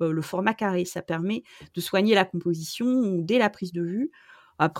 [0.00, 0.84] le format carré.
[0.84, 1.42] Ça permet
[1.74, 4.10] de soigner la composition dès la prise de vue.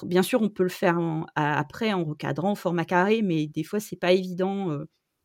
[0.04, 0.98] Bien sûr, on peut le faire
[1.34, 4.78] après en recadrant au format carré, mais des fois c'est pas évident.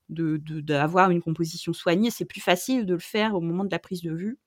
[0.09, 4.01] D'avoir une composition soignée, c'est plus facile de le faire au moment de la prise
[4.01, 4.37] de vue.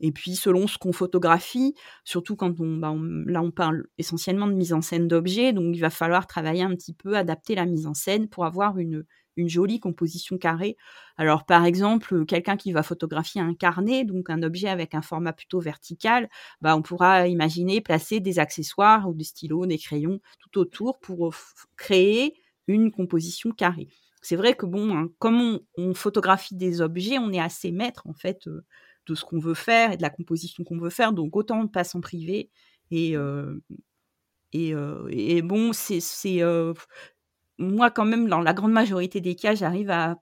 [0.00, 4.72] Et puis, selon ce qu'on photographie, surtout quand on, bah, on parle essentiellement de mise
[4.72, 7.92] en scène d'objets, donc il va falloir travailler un petit peu, adapter la mise en
[7.94, 9.04] scène pour avoir une,
[9.48, 10.76] jolie composition carrée.
[11.16, 15.32] Alors, par exemple, quelqu'un qui va photographier un carnet, donc un objet avec un format
[15.32, 16.28] plutôt vertical,
[16.60, 21.34] bah, on pourra imaginer placer des accessoires ou des stylos, des crayons tout autour pour
[21.76, 22.34] créer
[22.68, 23.88] une composition carrée
[24.22, 28.12] c'est vrai que bon, hein, comme on, photographie des objets, on est assez maître en
[28.12, 28.64] fait euh,
[29.06, 31.68] de ce qu'on veut faire et de la composition qu'on veut faire, donc autant on
[31.68, 32.50] passe en privé.
[32.90, 33.60] Et, euh,
[34.52, 36.00] et, euh, et, bon, c'est
[37.60, 40.16] moi quand même dans la grande majorité des cas, j'arrive à,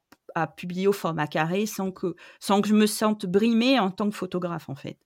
[0.56, 4.14] publier au format carré sans que sans que je me sente brimée en tant que
[4.14, 4.96] photographe en fait.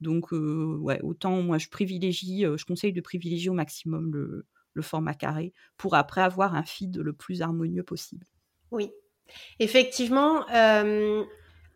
[0.00, 5.14] Donc ouais, autant moi je privilégie, je conseille de privilégier au maximum le, le format
[5.14, 8.26] carré pour après avoir un feed le plus harmonieux possible.
[8.70, 8.90] Oui,
[9.58, 10.48] effectivement.
[10.50, 11.24] Euh,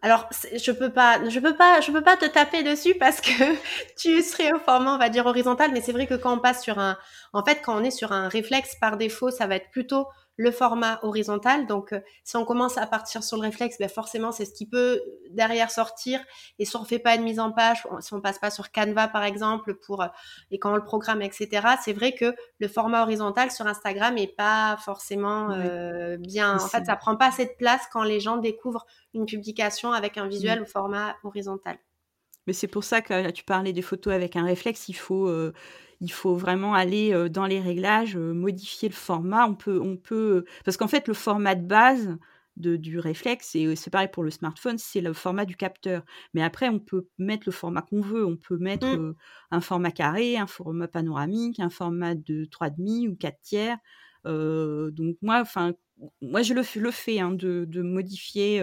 [0.04, 3.32] alors, je peux pas, je peux pas, je peux pas te taper dessus parce que
[3.96, 6.62] tu serais au format, on va dire horizontal, mais c'est vrai que quand on passe
[6.62, 6.98] sur un,
[7.32, 10.50] en fait, quand on est sur un réflexe par défaut, ça va être plutôt le
[10.50, 11.66] format horizontal.
[11.66, 14.66] Donc, euh, si on commence à partir sur le réflexe, ben forcément, c'est ce qui
[14.66, 16.20] peut derrière sortir.
[16.58, 18.72] Et si on ne fait pas une mise en page, si on passe pas sur
[18.72, 20.08] Canva, par exemple, pour euh,
[20.50, 24.34] et quand on le programme, etc., c'est vrai que le format horizontal sur Instagram est
[24.36, 26.56] pas forcément euh, bien.
[26.56, 30.18] En fait, ça prend pas assez de place quand les gens découvrent une publication avec
[30.18, 31.78] un visuel au format horizontal.
[32.46, 35.30] Mais c'est pour ça que tu parlais des photos avec un réflexe, il faut
[36.04, 39.46] il faut vraiment aller dans les réglages, modifier le format.
[39.46, 42.16] On peut, on peut, parce qu'en fait, le format de base
[42.56, 46.04] de, du réflexe, et c'est pareil pour le smartphone, c'est le format du capteur.
[46.34, 48.24] Mais après, on peut mettre le format qu'on veut.
[48.24, 49.14] On peut mettre mmh.
[49.50, 53.78] un format carré, un format panoramique, un format de 3,5 ou 4 tiers.
[54.24, 55.72] donc moi, enfin,
[56.20, 58.62] moi je le, le fais hein, de, de, modifier.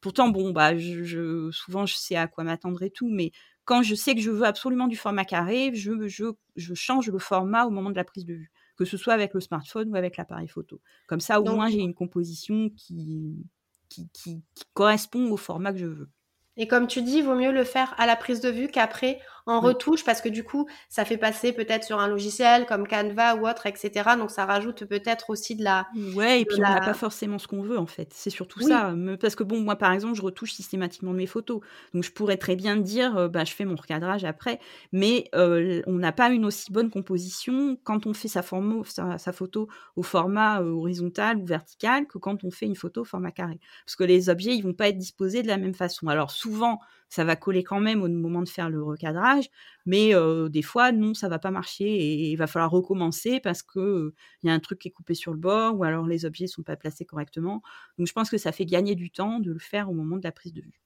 [0.00, 3.32] pourtant, bon, bah, je, souvent je sais à quoi m'attendre et tout, mais
[3.64, 6.24] quand je sais que je veux absolument du format carré, je, je,
[6.56, 9.34] je, change le format au moment de la prise de vue, que ce soit avec
[9.34, 10.80] le smartphone ou avec l'appareil photo.
[11.06, 13.46] Comme ça, au moins, j'ai une composition qui,
[13.88, 14.42] qui, qui,
[14.74, 16.10] correspond au format que je veux.
[16.56, 19.20] Et comme tu dis, il vaut mieux le faire à la prise de vue qu'après
[19.46, 23.36] en retouche parce que du coup, ça fait passer peut-être sur un logiciel comme Canva
[23.36, 24.10] ou autre, etc.
[24.18, 25.86] Donc ça rajoute peut-être aussi de la.
[26.14, 28.10] Ouais, et puis on n'a pas forcément ce qu'on veut en fait.
[28.14, 28.94] C'est surtout ça.
[29.20, 31.60] Parce que bon, moi par exemple, je retouche systématiquement mes photos.
[31.92, 34.60] Donc je pourrais très bien dire, euh, bah, je fais mon recadrage après.
[34.92, 39.68] Mais euh, on n'a pas une aussi bonne composition quand on fait sa, sa, photo
[39.96, 43.58] au format euh, horizontal ou vertical que quand on fait une photo au format carré.
[43.84, 46.08] Parce que les objets, ils vont pas être disposés de la même façon.
[46.08, 46.80] Alors souvent,
[47.14, 49.48] ça va coller quand même au moment de faire le recadrage,
[49.86, 50.12] mais
[50.50, 54.48] des fois, non, ça va pas marcher et il va falloir recommencer parce que il
[54.48, 56.62] y a un truc qui est coupé sur le bord ou alors les objets sont
[56.62, 57.62] pas placés correctement.
[57.98, 60.24] Donc je pense que ça fait gagner du temps de le faire au moment de
[60.24, 60.83] la prise de vue.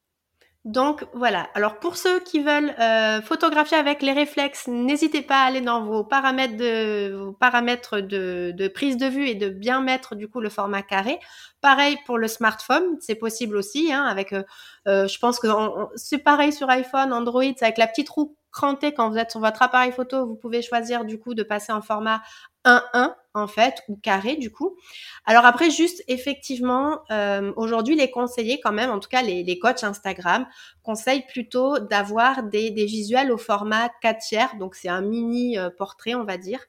[0.69, 1.49] Donc voilà.
[1.55, 5.83] Alors pour ceux qui veulent euh, photographier avec les réflexes, n'hésitez pas à aller dans
[5.83, 10.41] vos paramètres de paramètres de, de, prise de vue et de bien mettre du coup
[10.41, 11.21] le format carré.
[11.63, 13.95] Pareil pour le smartphone, c'est possible aussi.
[13.95, 14.43] Hein, avec, euh,
[14.87, 15.49] euh je pense que
[15.97, 19.41] c'est pareil sur iPhone, Android, c'est avec la petite roue crantée quand vous êtes sur
[19.41, 22.23] votre appareil photo, vous pouvez choisir du coup de passer en format
[22.65, 24.77] 1-1 en fait, ou carré du coup.
[25.25, 29.59] Alors après, juste effectivement, euh, aujourd'hui, les conseillers quand même, en tout cas les, les
[29.59, 30.47] coachs Instagram,
[30.83, 35.71] conseillent plutôt d'avoir des, des, visuels au format 4 tiers, donc c'est un mini euh,
[35.71, 36.61] portrait, on va dire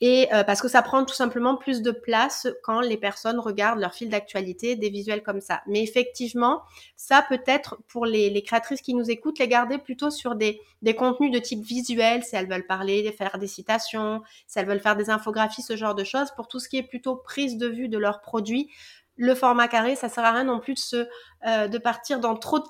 [0.00, 3.80] et euh, parce que ça prend tout simplement plus de place quand les personnes regardent
[3.80, 5.60] leur fil d'actualité, des visuels comme ça.
[5.66, 6.62] Mais effectivement,
[6.96, 10.60] ça peut être pour les, les, créatrices qui nous écoutent, les garder plutôt sur des,
[10.82, 14.80] des contenus de type visuel, si elles veulent parler, faire des citations, si elles veulent
[14.80, 16.30] faire des infographies, ce genre de choses.
[16.36, 18.70] Pour tout ce qui est plutôt prise de vue de leurs produits,
[19.16, 21.08] le format carré, ça sert à rien non plus de, se,
[21.46, 22.64] euh, de partir dans trop de,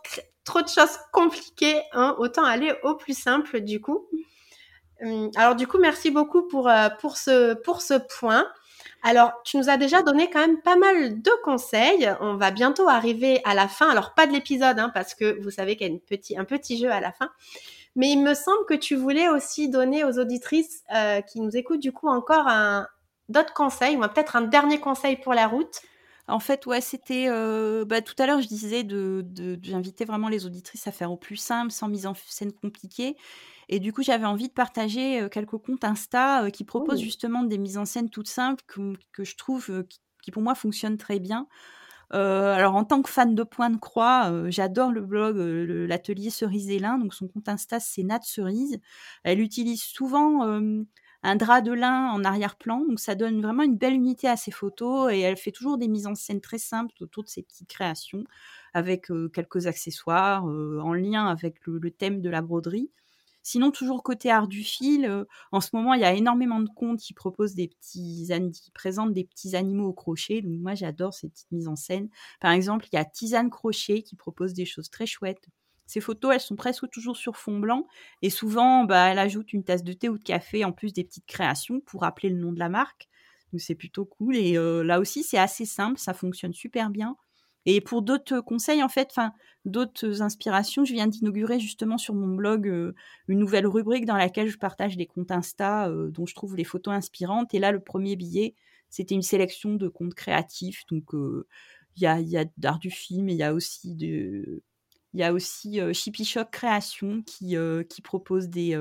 [0.45, 1.83] trop de choses compliquées.
[1.93, 2.17] Hein.
[2.19, 4.09] Autant aller au plus simple du coup.
[5.03, 8.47] Hum, alors du coup, merci beaucoup pour, euh, pour, ce, point.
[9.03, 12.11] Alors, tu nous as déjà donné quand même pas mal de conseils.
[12.21, 13.89] On va bientôt arriver à la fin.
[13.91, 16.91] Alors, pas de l'épisode, hein, parce que vous savez qu'il y a un petit jeu
[16.91, 17.31] à la fin.
[17.97, 21.81] Mais il me semble que tu voulais aussi donner aux auditrices euh, qui nous écoutent
[21.81, 22.49] du coup encore
[23.29, 25.81] d'autres conseils, ou peut-être un dernier conseil pour la route.
[26.29, 27.27] En fait, ouais, c'était.
[27.29, 29.25] Euh, bah, tout à l'heure, je disais de,
[30.07, 33.17] vraiment les auditrices à faire au plus simple, sans mise en scène compliquée.
[33.69, 37.05] Et du coup, j'avais envie de partager euh, quelques comptes Insta euh, qui proposent oh.
[37.05, 39.85] justement des mises en scène toutes simples que, que je trouve
[40.23, 41.47] qui, pour moi fonctionnent très bien.
[42.11, 45.37] alors, en tant que fan de Point de Croix, j'adore le blog,
[45.89, 46.99] l'atelier Cerise et Lin.
[46.99, 48.79] Donc, son compte Insta, c'est Nat Cerise.
[49.25, 50.61] Elle utilise souvent
[51.23, 52.85] un drap de lin en arrière-plan.
[52.87, 55.89] Donc ça donne vraiment une belle unité à ses photos et elle fait toujours des
[55.89, 58.25] mises en scène très simples autour de ses petites créations
[58.75, 62.91] avec euh, quelques accessoires euh, en lien avec le, thème de la broderie.
[63.43, 66.69] Sinon, toujours côté art du fil, euh, en ce moment, il y a énormément de
[66.69, 70.43] comptes qui proposent des petits, qui présentent des petits animaux au crochet.
[70.43, 72.09] Donc moi, j'adore ces petites mises en scène.
[72.41, 75.49] Par exemple, il y a Tisane Crochet qui propose des choses très chouettes
[75.87, 77.87] ces photos, elles sont presque toujours sur fond blanc
[78.21, 81.03] et souvent, bah, elle ajoute une tasse de thé ou de café en plus des
[81.03, 83.09] petites créations pour rappeler le nom de la marque.
[83.57, 87.17] C'est plutôt cool et euh, là aussi c'est assez simple, ça fonctionne super bien.
[87.71, 89.35] Et pour d'autres conseils, en fait, enfin
[89.67, 92.95] d'autres inspirations, je viens d'inaugurer justement sur mon blog euh,
[93.29, 96.65] une nouvelle rubrique dans laquelle je partage des comptes Insta euh, dont je trouve les
[96.65, 97.53] photos inspirantes.
[97.53, 98.55] Et là, le premier billet,
[98.89, 100.87] c'était une sélection de comptes créatifs.
[100.91, 102.07] Donc il y
[102.39, 104.63] a, d'art du film, et il y a aussi de
[105.13, 108.79] il y a aussi euh, Chippy Shock Création qui, euh, qui propose des.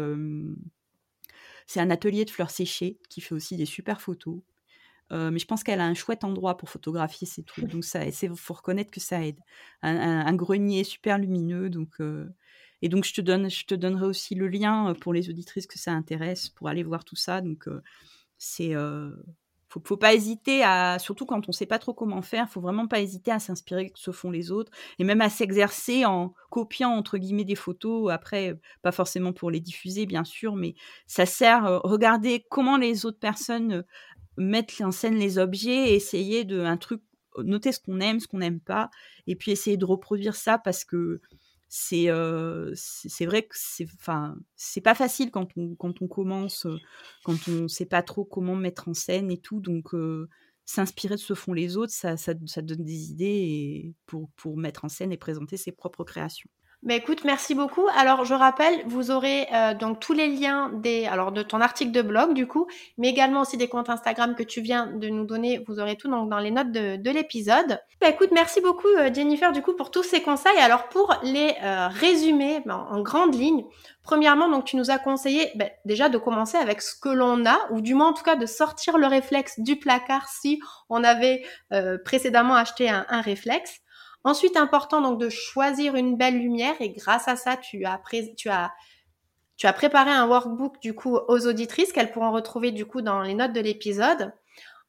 [1.65, 4.39] c'est un atelier de fleurs séchées qui fait aussi des super photos.
[5.11, 7.67] Euh, mais je pense qu'elle a un chouette endroit pour photographier ses trucs.
[7.67, 9.39] Donc, ça, il faut reconnaître que ça aide.
[9.81, 11.69] Un, grenier super lumineux.
[11.69, 11.97] Donc,
[12.81, 15.79] et donc, je te, donne, je te donnerai aussi le lien pour les auditrices que
[15.79, 17.41] ça intéresse pour aller voir tout ça.
[17.41, 17.67] Donc,
[18.37, 18.73] c'est
[19.69, 22.87] faut, faut pas hésiter à, surtout quand on sait pas trop comment faire, faut vraiment
[22.87, 26.33] pas hésiter à s'inspirer de ce que font les autres et même à s'exercer en
[26.49, 28.11] copiant entre guillemets des photos.
[28.11, 31.65] Après, pas forcément pour les diffuser bien sûr, mais ça sert.
[31.65, 33.83] Euh, regardez comment les autres personnes
[34.39, 37.01] euh, mettent en scène les objets, et essayer de un truc,
[37.37, 38.89] noter ce qu'on aime, ce qu'on n'aime pas,
[39.27, 41.21] et puis essayer de reproduire ça parce que
[41.69, 42.07] c'est
[42.75, 46.65] c'est vrai que c'est enfin c'est pas facile quand on quand on commence
[47.23, 49.59] quand on sait pas trop comment mettre en scène et tout.
[49.59, 49.93] Donc
[50.65, 54.85] s'inspirer de ce font les autres ça, ça, ça donne des idées pour pour mettre
[54.85, 56.49] en scène et présenter ses propres créations
[56.87, 57.85] mais écoute, merci beaucoup.
[57.97, 61.91] Alors, je rappelle, vous aurez euh, donc tous les liens des, alors de ton article
[61.91, 62.65] de blog du coup,
[62.97, 65.61] mais également aussi des comptes Instagram que tu viens de nous donner.
[65.67, 67.81] Vous aurez tout donc dans les notes de, de l'épisode.
[67.99, 70.57] Bah, écoute, merci beaucoup euh, Jennifer du coup pour tous ces conseils.
[70.59, 73.65] Alors pour les euh, résumer ben, en grande ligne,
[74.01, 77.59] premièrement donc tu nous as conseillé ben, déjà de commencer avec ce que l'on a,
[77.71, 81.43] ou du moins en tout cas de sortir le réflexe du placard si on avait
[82.05, 83.81] précédemment acheté un, un réflexe.
[84.23, 87.99] Ensuite, important donc de choisir une belle lumière et grâce à ça, tu as,
[89.73, 93.53] préparé un workbook du coup aux auditrices qu'elles pourront retrouver du coup dans les notes
[93.53, 94.33] de l'épisode.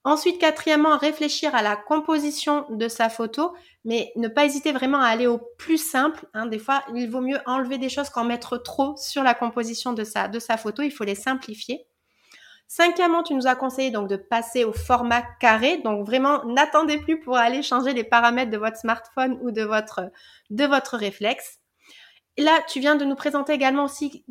[0.05, 5.07] Ensuite, quatrièmement, réfléchir à la composition de sa photo, mais ne pas hésiter vraiment à
[5.07, 6.27] aller au plus simple.
[6.35, 6.47] Hein.
[6.47, 10.05] Des fois, il vaut mieux enlever des choses qu'en mettre trop sur la composition de
[10.05, 10.83] sa photo.
[10.83, 11.87] Il faut les simplifier.
[12.71, 15.79] Cinquièmement, tu nous as conseillé donc de passer au format carré.
[15.79, 20.11] Donc vraiment, n'attendez plus pour aller changer les paramètres de votre smartphone ou de votre,
[20.51, 21.61] de votre réflexe.
[22.37, 24.23] Là, tu viens de nous présenter également aussi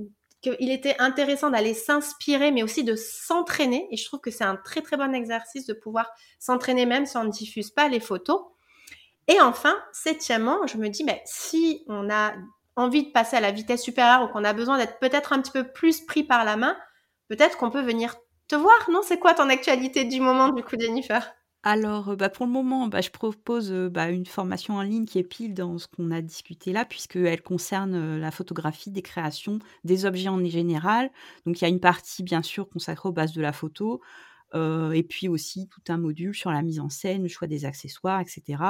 [0.42, 3.88] qu'il était intéressant d'aller s'inspirer, mais aussi de s'entraîner.
[3.92, 6.08] Et je trouve que c'est un très très bon exercice de pouvoir
[6.38, 8.40] s'entraîner même si on ne diffuse pas les photos.
[9.28, 12.34] Et enfin, septièmement, je me dis, mais si on a
[12.76, 15.52] envie de passer à la vitesse supérieure ou qu'on a besoin d'être peut-être un petit
[15.52, 16.78] peu plus pris par la main,
[17.30, 18.16] peut-être qu'on peut venir
[18.48, 19.02] te voir, non?
[19.04, 21.34] C'est quoi ton actualité du moment, du coup, Jennifer?
[21.64, 25.24] Alors, bah, pour le moment, bah, je propose bah, une formation en ligne qui est
[25.24, 30.30] pile dans ce qu'on a discuté là, puisqu'elle concerne la photographie des créations, des objets
[30.30, 31.12] en général.
[31.46, 34.02] Donc, il y a une partie, bien sûr, consacrée aux bases de la photo,
[34.54, 38.22] et puis aussi tout un module sur la mise en scène, le choix des accessoires,
[38.22, 38.64] etc.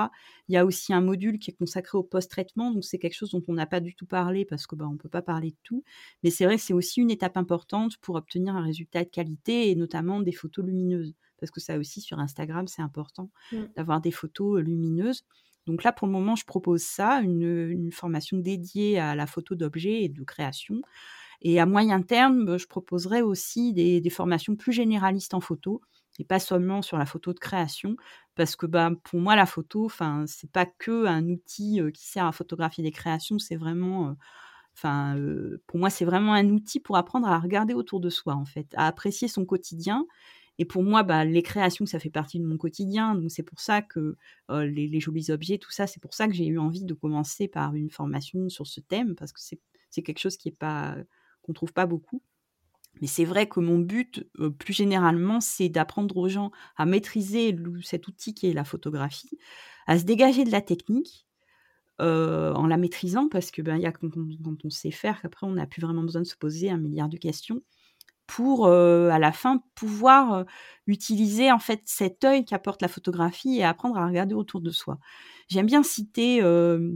[0.47, 3.31] Il y a aussi un module qui est consacré au post-traitement, donc c'est quelque chose
[3.31, 5.57] dont on n'a pas du tout parlé parce que bah, on peut pas parler de
[5.63, 5.83] tout,
[6.23, 9.69] mais c'est vrai que c'est aussi une étape importante pour obtenir un résultat de qualité
[9.69, 13.57] et notamment des photos lumineuses parce que ça aussi sur Instagram, c'est important mmh.
[13.75, 15.23] d'avoir des photos lumineuses.
[15.67, 20.03] Donc là, pour le moment, je propose ça, une, formation dédiée à la photo d'objets
[20.03, 20.81] et de création.
[21.41, 25.81] Et à moyen terme, je proposerai aussi des, formations plus généralistes en photo
[26.19, 27.95] et pas seulement sur la photo de création,
[28.33, 32.25] parce que bah, pour moi, la photo, enfin, c'est pas que un outil qui sert
[32.25, 34.15] à photographier des créations, c'est vraiment,
[34.81, 38.73] pour moi, c'est vraiment un outil pour apprendre à regarder autour de soi, en fait,
[38.75, 40.07] à apprécier son quotidien
[40.59, 43.15] et pour moi, bah, les créations, ça fait partie de mon quotidien.
[43.15, 44.15] Donc c'est pour ça que
[44.49, 47.75] les, jolis objets, tout ça, c'est pour ça que j'ai eu envie de commencer par
[47.75, 50.95] une formation sur ce thème, parce que c'est quelque chose qui est pas
[51.53, 52.21] trouve pas beaucoup.
[53.01, 54.27] Mais c'est vrai que mon but,
[54.57, 59.37] plus généralement, c'est d'apprendre aux gens à maîtriser cet outil qui est la photographie,
[59.85, 61.27] à se dégager de la technique,
[61.99, 64.09] en la maîtrisant, parce que ben, y a quand,
[64.43, 67.09] quand on sait faire qu'après on n'a plus vraiment besoin de se poser un milliard
[67.09, 67.61] de questions
[68.27, 70.45] pour à la fin pouvoir
[70.85, 74.99] utiliser en fait cet œil qu'apporte la photographie et apprendre à regarder autour de soi.
[75.47, 76.41] J'aime bien citer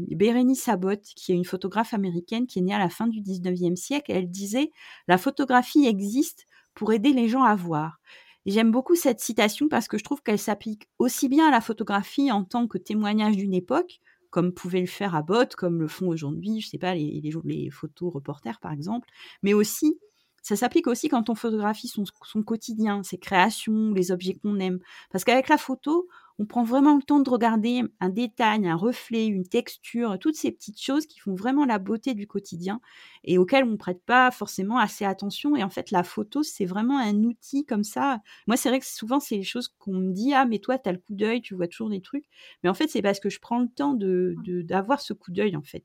[0.10, 3.78] Bérénice Abbott, qui est une photographe américaine qui est née à la fin du 19e
[3.78, 4.12] siècle.
[4.12, 4.72] Elle disait
[5.08, 8.00] La photographie existe pour aider les gens à voir.
[8.46, 12.32] J'aime beaucoup cette citation parce que je trouve qu'elle s'applique aussi bien à la photographie
[12.32, 14.00] en tant que témoignage d'une époque,
[14.32, 17.70] comme pouvait le faire Abbott, comme le font aujourd'hui, je sais pas, les, les, les
[17.70, 19.08] photos reporters par exemple,
[19.44, 20.00] mais aussi
[20.42, 22.04] ça s'applique aussi quand on photographie son,
[22.44, 24.80] quotidien, ses créations, les objets qu'on aime.
[25.12, 26.08] Parce qu'avec la photo,
[26.40, 30.52] on prend vraiment le temps de regarder un détail, un reflet, une texture, toutes ces
[30.52, 32.82] petites choses qui font vraiment la beauté du quotidien
[33.24, 35.56] et auxquelles on ne prête pas forcément assez attention.
[35.56, 38.22] Et en fait, la photo, c'est vraiment un outil comme ça.
[38.48, 40.90] Moi, c'est vrai que souvent, c'est les choses qu'on me dit, ah, mais toi, tu
[40.90, 42.26] as le coup d'œil, tu vois toujours des trucs.
[42.64, 45.56] Mais en fait, c'est parce que je prends le temps de, d'avoir ce coup d'œil,
[45.56, 45.84] en fait.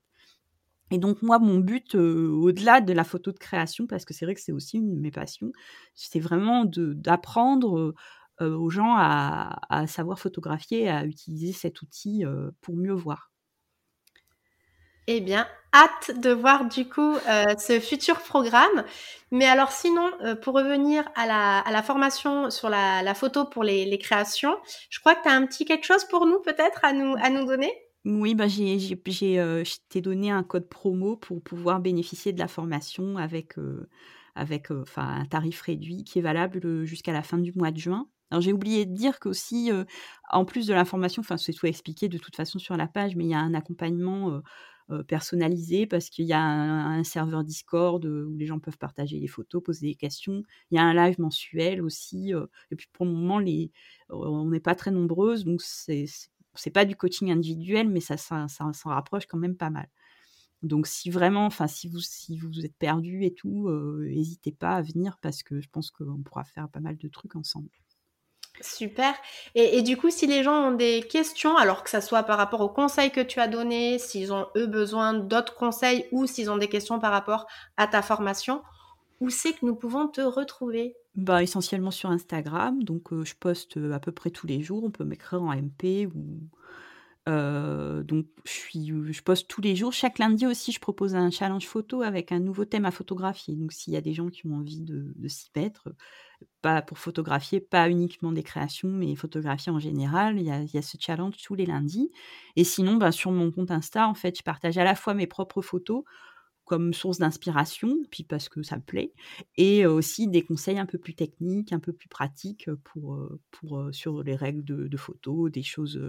[0.91, 4.35] Et donc moi, mon but, au-delà de la photo de création, parce que c'est vrai
[4.35, 5.51] que c'est aussi une de mes passions,
[5.95, 7.93] c'est vraiment d'apprendre
[8.39, 12.23] aux gens à, savoir photographier, à utiliser cet outil
[12.61, 13.31] pour mieux voir.
[15.07, 17.15] Eh bien, hâte de voir du coup
[17.57, 18.83] ce futur programme.
[19.31, 20.11] Mais alors sinon,
[20.41, 21.25] pour revenir à
[21.71, 24.57] la, formation sur la, photo pour les, créations,
[24.89, 27.29] je crois que tu as un petit quelque chose pour nous peut-être à nous, à
[27.29, 27.73] nous donner?
[28.07, 33.17] Oui, bah, j'ai euh, t'ai donné un code promo pour pouvoir bénéficier de la formation
[33.17, 33.89] avec, euh,
[34.35, 38.07] avec, euh, un tarif réduit qui est valable, jusqu'à la fin du mois de juin.
[38.31, 39.71] Alors j'ai oublié de dire qu'aussi,
[40.29, 43.25] en plus de l'information, enfin, c'est tout expliqué de toute façon sur la page, mais
[43.25, 44.41] il y a un accompagnement,
[45.07, 49.63] personnalisé parce qu'il y a un serveur Discord, où les gens peuvent partager les photos,
[49.63, 50.43] poser des questions.
[50.71, 52.31] Il y a un live mensuel aussi,
[52.71, 53.71] et puis pour le moment les
[54.09, 56.05] on n'est pas très nombreuses, donc c'est
[56.71, 59.87] pas du coaching individuel, mais ça, s'en rapproche quand même pas mal.
[60.63, 61.99] Donc si vraiment, si vous
[62.51, 66.43] vous êtes perdu et tout, n'hésitez pas à venir parce que je pense qu'on pourra
[66.43, 67.69] faire pas mal de trucs ensemble.
[68.61, 69.13] Super.
[69.55, 72.61] Et, du coup, si les gens ont des questions, alors que ça soit par rapport
[72.61, 76.57] aux conseils que tu as donnés, s'ils ont eux besoin d'autres conseils ou s'ils ont
[76.57, 77.45] des questions par rapport
[77.77, 78.63] à ta formation,
[79.19, 80.95] où c'est que nous pouvons te retrouver?
[81.17, 84.83] Bah, essentiellement sur Instagram, donc je poste, à peu près tous les jours.
[84.83, 86.49] On peut m'écrire en MP ou
[87.27, 89.91] donc je poste tous les jours.
[89.93, 93.55] Chaque lundi aussi, je propose un challenge photo avec un nouveau thème à photographier.
[93.55, 95.89] Donc s'il y a des gens qui ont envie de s'y mettre,
[96.61, 100.73] pas pour photographier, pas uniquement des créations, mais photographier en général, il y a il
[100.73, 102.11] y a ce challenge tous les lundis
[102.55, 105.27] et sinon, bah, sur mon compte Insta, en fait, je partage à la fois mes
[105.27, 106.03] propres photos
[106.67, 109.13] comme source d'inspiration, puis parce que ça me plaît,
[109.55, 113.19] et aussi des conseils un peu plus techniques, un peu plus pratiques pour,
[113.51, 115.99] pour, sur les règles de, de photo, des choses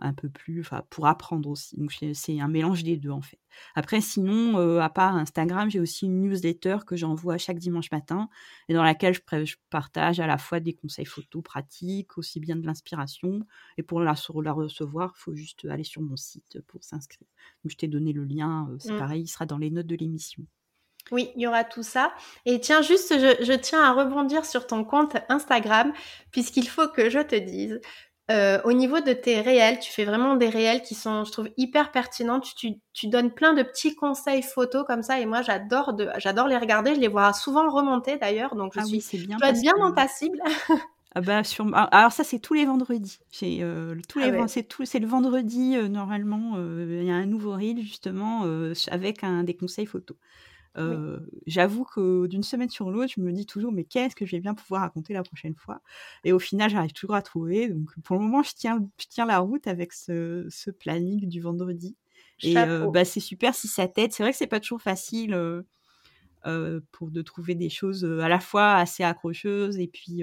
[0.00, 1.76] un peu plus, enfin, pour apprendre aussi.
[1.76, 3.38] Donc, c'est un mélange des deux, en fait.
[3.74, 8.28] Après, sinon, euh, à part Instagram, j'ai aussi une newsletter que j'envoie chaque dimanche matin
[8.68, 12.66] et dans laquelle je, partage à la fois des conseils photos pratiques, aussi bien de
[12.66, 13.46] l'inspiration.
[13.76, 17.28] Et pour la, la recevoir, il faut juste aller sur mon site pour s'inscrire.
[17.64, 18.98] Donc, je t'ai donné le lien, euh, c'est mmh.
[18.98, 20.44] pareil, il sera dans les notes de l'émission.
[21.10, 22.12] Oui, il y aura tout ça.
[22.46, 25.92] Et tiens, juste, je, je, tiens à rebondir sur ton compte Instagram,
[26.30, 27.80] puisqu'il faut que je te dise
[28.30, 31.48] euh, au niveau de tes réels, tu fais vraiment des réels qui sont, je trouve,
[31.56, 32.38] hyper pertinents.
[32.38, 36.46] Tu, tu, donnes plein de petits conseils photos comme ça, et moi j'adore de, j'adore
[36.46, 36.94] les regarder.
[36.94, 39.72] Je les vois souvent remonter d'ailleurs, donc je ah suis, oui, bien tu être bien
[39.78, 40.38] dans ta cible.
[41.14, 41.66] ah bah sur...
[41.74, 43.18] Ah, alors ça c'est tous les vendredis.
[43.32, 46.56] C'est euh, tous ah c'est tout, c'est le vendredi euh, normalement.
[46.56, 48.44] Il y a un nouveau reel justement
[48.90, 50.16] avec un des conseils photos.
[51.46, 54.40] J'avoue que d'une semaine sur l'autre, je me dis toujours, mais qu'est-ce que je vais
[54.40, 55.82] bien pouvoir raconter la prochaine fois?
[56.24, 57.68] Et au final, j'arrive toujours à trouver.
[57.68, 61.40] Donc pour le moment, je tiens, je tiens la route avec ce, ce planning du
[61.40, 61.96] vendredi.
[62.42, 64.12] Et bah, c'est super si ça t'aide.
[64.12, 65.34] C'est vrai que c'est pas toujours facile
[66.92, 70.22] pour de trouver des choses à la fois assez accrocheuses et puis,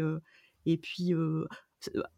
[0.65, 1.13] et puis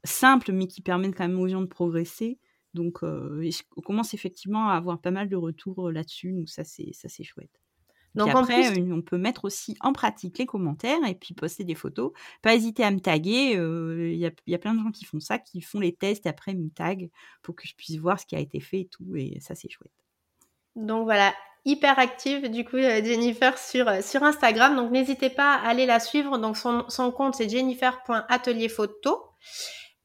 [0.03, 2.39] simples, mais qui permettent quand même aux gens de progresser.
[2.73, 6.31] Donc, on commence effectivement à avoir pas mal de retours là-dessus.
[6.33, 7.59] Donc ça, c'est chouette.
[8.25, 12.11] Donc après, on peut mettre aussi en pratique les commentaires et puis poster des photos.
[12.41, 13.53] Pas hésiter à me taguer.
[13.53, 16.25] Il y, a, y, a, plein de gens qui font ça, qui font les tests
[16.25, 17.09] et après me taguent
[17.41, 19.15] pour que je puisse voir ce qui a été fait et tout.
[19.15, 19.91] Et ça, c'est chouette.
[20.75, 21.33] Donc voilà,
[21.65, 24.75] hyper active du coup euh, Jennifer sur, euh, sur Instagram.
[24.75, 26.37] Donc n'hésitez pas à aller la suivre.
[26.37, 29.25] Donc son, son compte c'est jennifer.atelierphoto.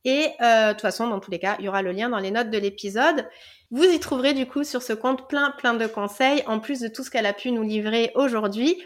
[0.07, 2.19] Et euh, de toute façon, dans tous les cas, il y aura le lien dans
[2.19, 3.27] les notes de l'épisode.
[3.75, 6.87] Vous y trouverez du coup sur ce compte plein plein de conseils en plus de
[6.87, 8.81] tout ce qu'elle a pu nous livrer aujourd'hui.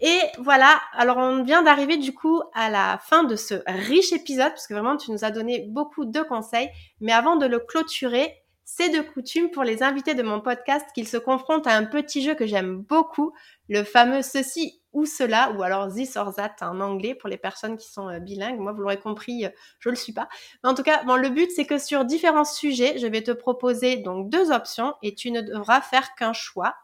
[0.00, 4.48] Et voilà, alors on vient d'arriver du coup à la fin de ce riche épisode
[4.48, 6.68] parce que vraiment tu nous as donné beaucoup de conseils.
[7.00, 11.06] Mais avant de le clôturer, c'est de coutume pour les invités de mon podcast qu'ils
[11.06, 13.32] se confrontent à un petit jeu que j'aime beaucoup,
[13.68, 17.76] le fameux ceci ou cela, ou alors this or that en anglais pour les personnes
[17.76, 18.58] qui sont euh, bilingues.
[18.58, 20.28] Moi, vous l'aurez compris, euh, je le suis pas.
[20.62, 23.32] Mais en tout cas, bon, le but, c'est que sur différents sujets, je vais te
[23.32, 26.74] proposer donc deux options et tu ne devras faire qu'un choix.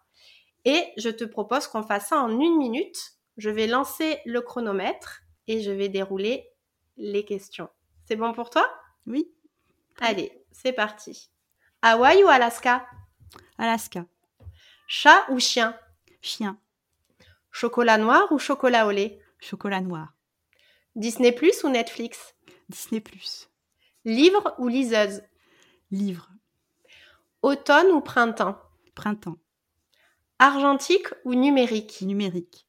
[0.65, 3.13] Et je te propose qu'on fasse ça en une minute.
[3.39, 6.51] Je vais lancer le chronomètre et je vais dérouler
[6.97, 7.69] les questions.
[8.07, 8.69] C'est bon pour toi?
[9.07, 9.33] Oui.
[10.01, 11.31] Allez, c'est parti.
[11.81, 12.85] Hawaï ou Alaska?
[13.57, 14.05] Alaska.
[14.87, 15.75] Chat ou chien?
[16.21, 16.59] Chien.
[17.51, 19.21] Chocolat noir ou chocolat au lait?
[19.39, 20.15] Chocolat noir.
[20.97, 22.35] Disney Plus ou Netflix?
[22.69, 23.49] Disney Plus.
[24.05, 25.23] Livre ou liseuse?
[25.91, 26.31] Livre.
[27.43, 28.59] Automne ou printemps?
[28.95, 29.39] Printemps.
[30.39, 32.01] Argentique ou numérique?
[32.03, 32.67] Numérique.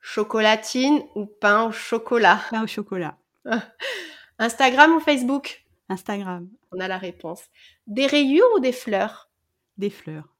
[0.00, 2.40] Chocolatine ou pain au chocolat?
[2.50, 3.18] Pain au chocolat.
[4.38, 5.64] Instagram ou Facebook?
[5.88, 6.48] Instagram.
[6.72, 7.42] On a la réponse.
[7.86, 9.30] Des rayures ou des fleurs?
[9.78, 10.33] Des fleurs.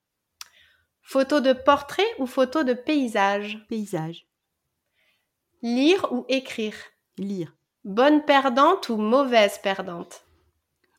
[1.07, 3.59] Photo de portrait ou photo de paysage?
[3.69, 4.27] Paysage.
[5.63, 6.77] Lire ou écrire?
[7.19, 7.55] Lire.
[7.85, 10.25] Bonne perdante ou mauvaise perdante?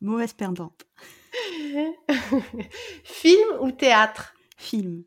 [0.00, 0.86] Mauvaise perdante.
[3.04, 4.32] Film ou théâtre?
[4.56, 5.04] Film.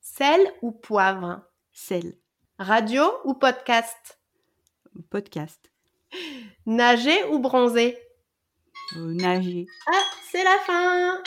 [0.00, 1.42] Sel ou poivre?
[1.72, 2.14] Sel.
[2.58, 4.18] Radio ou podcast?
[5.10, 5.70] Podcast.
[6.64, 7.98] Nager ou bronzer?
[8.96, 9.66] Euh, Nager.
[9.88, 11.22] Ah, c'est la fin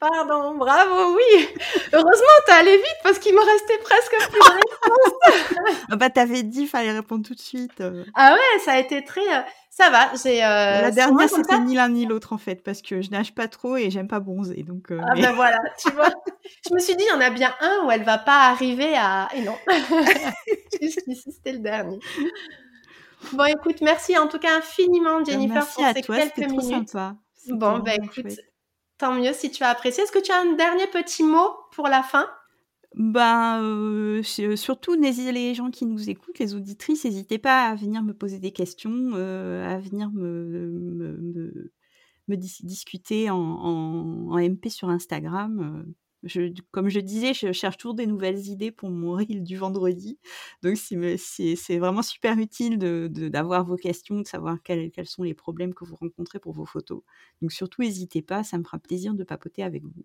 [0.00, 1.48] Pardon, bravo, oui.
[1.92, 5.74] Heureusement, t'es allé vite parce qu'il me restait presque plus de réponses.
[5.90, 7.82] ah bah t'avais dit, fallait répondre tout de suite.
[8.14, 9.20] Ah ouais, ça a été très.
[9.20, 10.10] Euh, ça va.
[10.22, 10.44] J'ai.
[10.44, 13.48] Euh, La dernière, c'était ni l'un ni l'autre en fait, parce que je nage pas
[13.48, 14.90] trop et j'aime pas bronzer, donc.
[14.90, 16.10] Euh, ah ben voilà, tu vois.
[16.68, 18.94] je me suis dit, il y en a bien un où elle va pas arriver
[18.96, 19.28] à.
[19.34, 19.56] Et non.
[20.80, 21.98] C'était le dernier.
[23.32, 26.60] Bon, écoute, merci en tout cas infiniment, Jennifer, merci à toi, quelques minutes.
[26.60, 27.16] Trop sympa.
[27.48, 28.38] Bon, ben écoute,
[28.98, 30.02] Tant mieux si tu as apprécié.
[30.02, 32.28] Est-ce que tu as un dernier petit mot pour la fin?
[32.94, 38.12] Ben, euh, surtout, les gens qui nous écoutent, les auditrices, n'hésitez pas à venir me
[38.12, 41.16] poser des questions, euh, à venir me,
[42.28, 45.84] discuter en, MP sur Instagram.
[46.24, 50.18] Euh comme je disais, je cherche toujours des nouvelles idées pour mon reel du vendredi.
[50.62, 55.34] Donc, c'est vraiment super utile d'avoir de, vos questions, de savoir quels, quels, sont les
[55.34, 57.02] problèmes que vous rencontrez pour vos photos.
[57.40, 60.04] Donc, surtout, n'hésitez pas, ça me fera plaisir de papoter avec vous.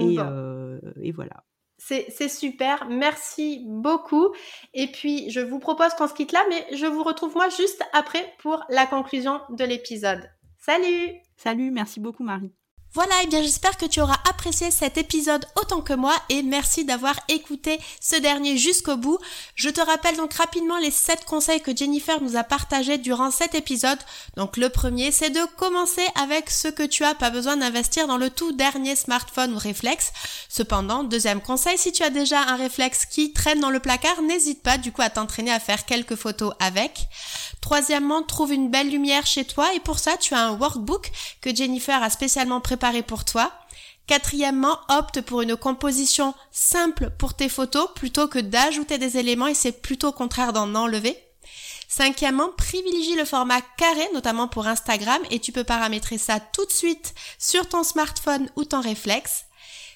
[0.00, 1.44] Et, euh, et voilà.
[1.78, 4.30] C'est super, merci beaucoup.
[4.72, 7.82] Et puis, je vous propose qu'on se quitte là, mais je vous retrouve moi juste
[7.92, 10.30] après pour la conclusion de l'épisode.
[10.58, 12.54] Salut Salut, merci beaucoup Marie.
[12.94, 16.44] Voilà, et eh bien j'espère que tu auras apprécié cet épisode autant que moi et
[16.44, 19.18] merci d'avoir écouté ce dernier jusqu'au bout.
[19.56, 23.56] Je te rappelle donc rapidement les 7 conseils que Jennifer nous a partagés durant cet
[23.56, 23.98] épisode.
[24.36, 28.16] Donc le premier, c'est de commencer avec ce que tu as, pas besoin d'investir dans
[28.16, 30.12] le tout dernier smartphone ou réflexe.
[30.48, 34.62] Cependant, deuxième conseil, si tu as déjà un réflexe qui traîne dans le placard, n'hésite
[34.62, 37.08] pas du coup à t'entraîner à faire quelques photos avec.
[37.60, 41.52] Troisièmement, trouve une belle lumière chez toi et pour ça, tu as un workbook que
[41.52, 43.52] Jennifer a spécialement préparé pour toi.
[44.06, 49.54] Quatrièmement, opte pour une composition simple pour tes photos plutôt que d'ajouter des éléments et
[49.54, 51.16] c'est plutôt contraire d'en enlever.
[51.88, 56.72] Cinquièmement, privilégie le format carré, notamment pour Instagram, et tu peux paramétrer ça tout de
[56.72, 59.44] suite sur ton smartphone ou ton réflexe.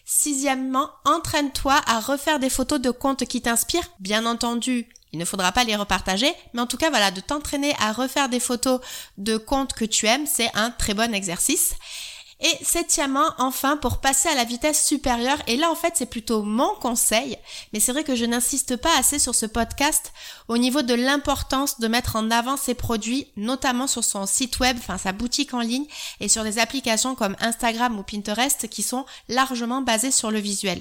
[0.04, 3.90] Sixièmement, entraîne-toi à refaire des photos de comptes qui t'inspirent.
[3.98, 7.74] Bien entendu, il ne faudra pas les repartager, mais en tout cas, voilà, de t'entraîner
[7.78, 8.80] à refaire des photos
[9.16, 11.74] de comptes que tu aimes, c'est un très bon exercice.
[12.40, 16.42] Et septièmement, enfin, pour passer à la vitesse supérieure, et là en fait c'est plutôt
[16.42, 17.36] mon conseil,
[17.72, 20.12] mais c'est vrai que je n'insiste pas assez sur ce podcast
[20.46, 24.76] au niveau de l'importance de mettre en avant ses produits, notamment sur son site web,
[24.78, 25.86] enfin sa boutique en ligne,
[26.20, 30.80] et sur des applications comme Instagram ou Pinterest qui sont largement basées sur le visuel.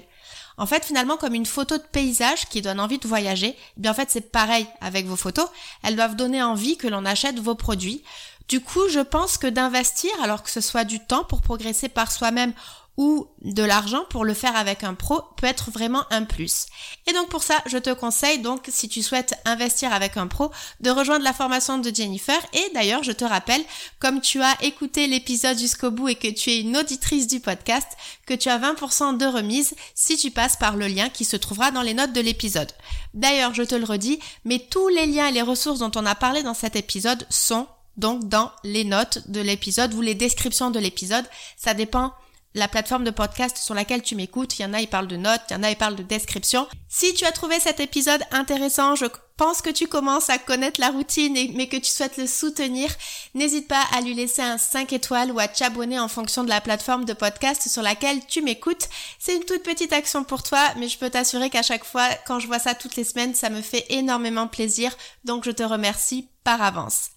[0.59, 3.91] En fait, finalement, comme une photo de paysage qui donne envie de voyager, eh bien
[3.91, 5.47] en fait c'est pareil avec vos photos.
[5.83, 8.03] Elles doivent donner envie que l'on achète vos produits.
[8.47, 12.11] Du coup, je pense que d'investir, alors que ce soit du temps pour progresser par
[12.11, 12.53] soi-même
[12.97, 16.65] ou de l'argent pour le faire avec un pro peut être vraiment un plus.
[17.05, 20.51] Et donc pour ça, je te conseille donc si tu souhaites investir avec un pro
[20.79, 23.63] de rejoindre la formation de Jennifer et d'ailleurs, je te rappelle
[23.99, 27.87] comme tu as écouté l'épisode jusqu'au bout et que tu es une auditrice du podcast
[28.25, 31.69] que tu as 20% de remise si tu passes par le lien qui se trouvera
[31.69, 32.71] dans les notes de l'épisode.
[33.13, 36.15] D'ailleurs, je te le redis, mais tous les liens et les ressources dont on a
[36.15, 37.67] parlé dans cet épisode sont
[37.97, 41.25] donc dans les notes de l'épisode ou les descriptions de l'épisode.
[41.57, 42.13] Ça dépend
[42.53, 44.57] la plateforme de podcast sur laquelle tu m'écoutes.
[44.57, 46.03] Il y en a, ils parlent de notes, il y en a, ils parlent de
[46.03, 46.67] description.
[46.87, 49.05] Si tu as trouvé cet épisode intéressant, je
[49.37, 52.89] pense que tu commences à connaître la routine mais que tu souhaites le soutenir,
[53.35, 56.59] n'hésite pas à lui laisser un 5 étoiles ou à t'abonner en fonction de la
[56.59, 58.89] plateforme de podcast sur laquelle tu m'écoutes.
[59.19, 62.39] C'est une toute petite action pour toi, mais je peux t'assurer qu'à chaque fois, quand
[62.39, 64.91] je vois ça toutes les semaines, ça me fait énormément plaisir.
[65.23, 67.09] Donc je te remercie par avance.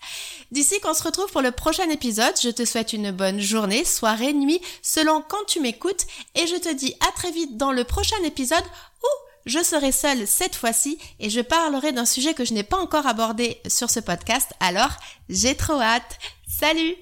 [0.50, 4.32] D'ici qu'on se retrouve pour le prochain épisode, je te souhaite une bonne journée, soirée,
[4.32, 6.04] nuit, selon quand tu m'écoutes,
[6.34, 8.64] et je te dis à très vite dans le prochain épisode
[9.02, 12.78] où je serai seule cette fois-ci et je parlerai d'un sujet que je n'ai pas
[12.78, 14.92] encore abordé sur ce podcast, alors
[15.28, 16.18] j'ai trop hâte.
[16.46, 16.94] Salut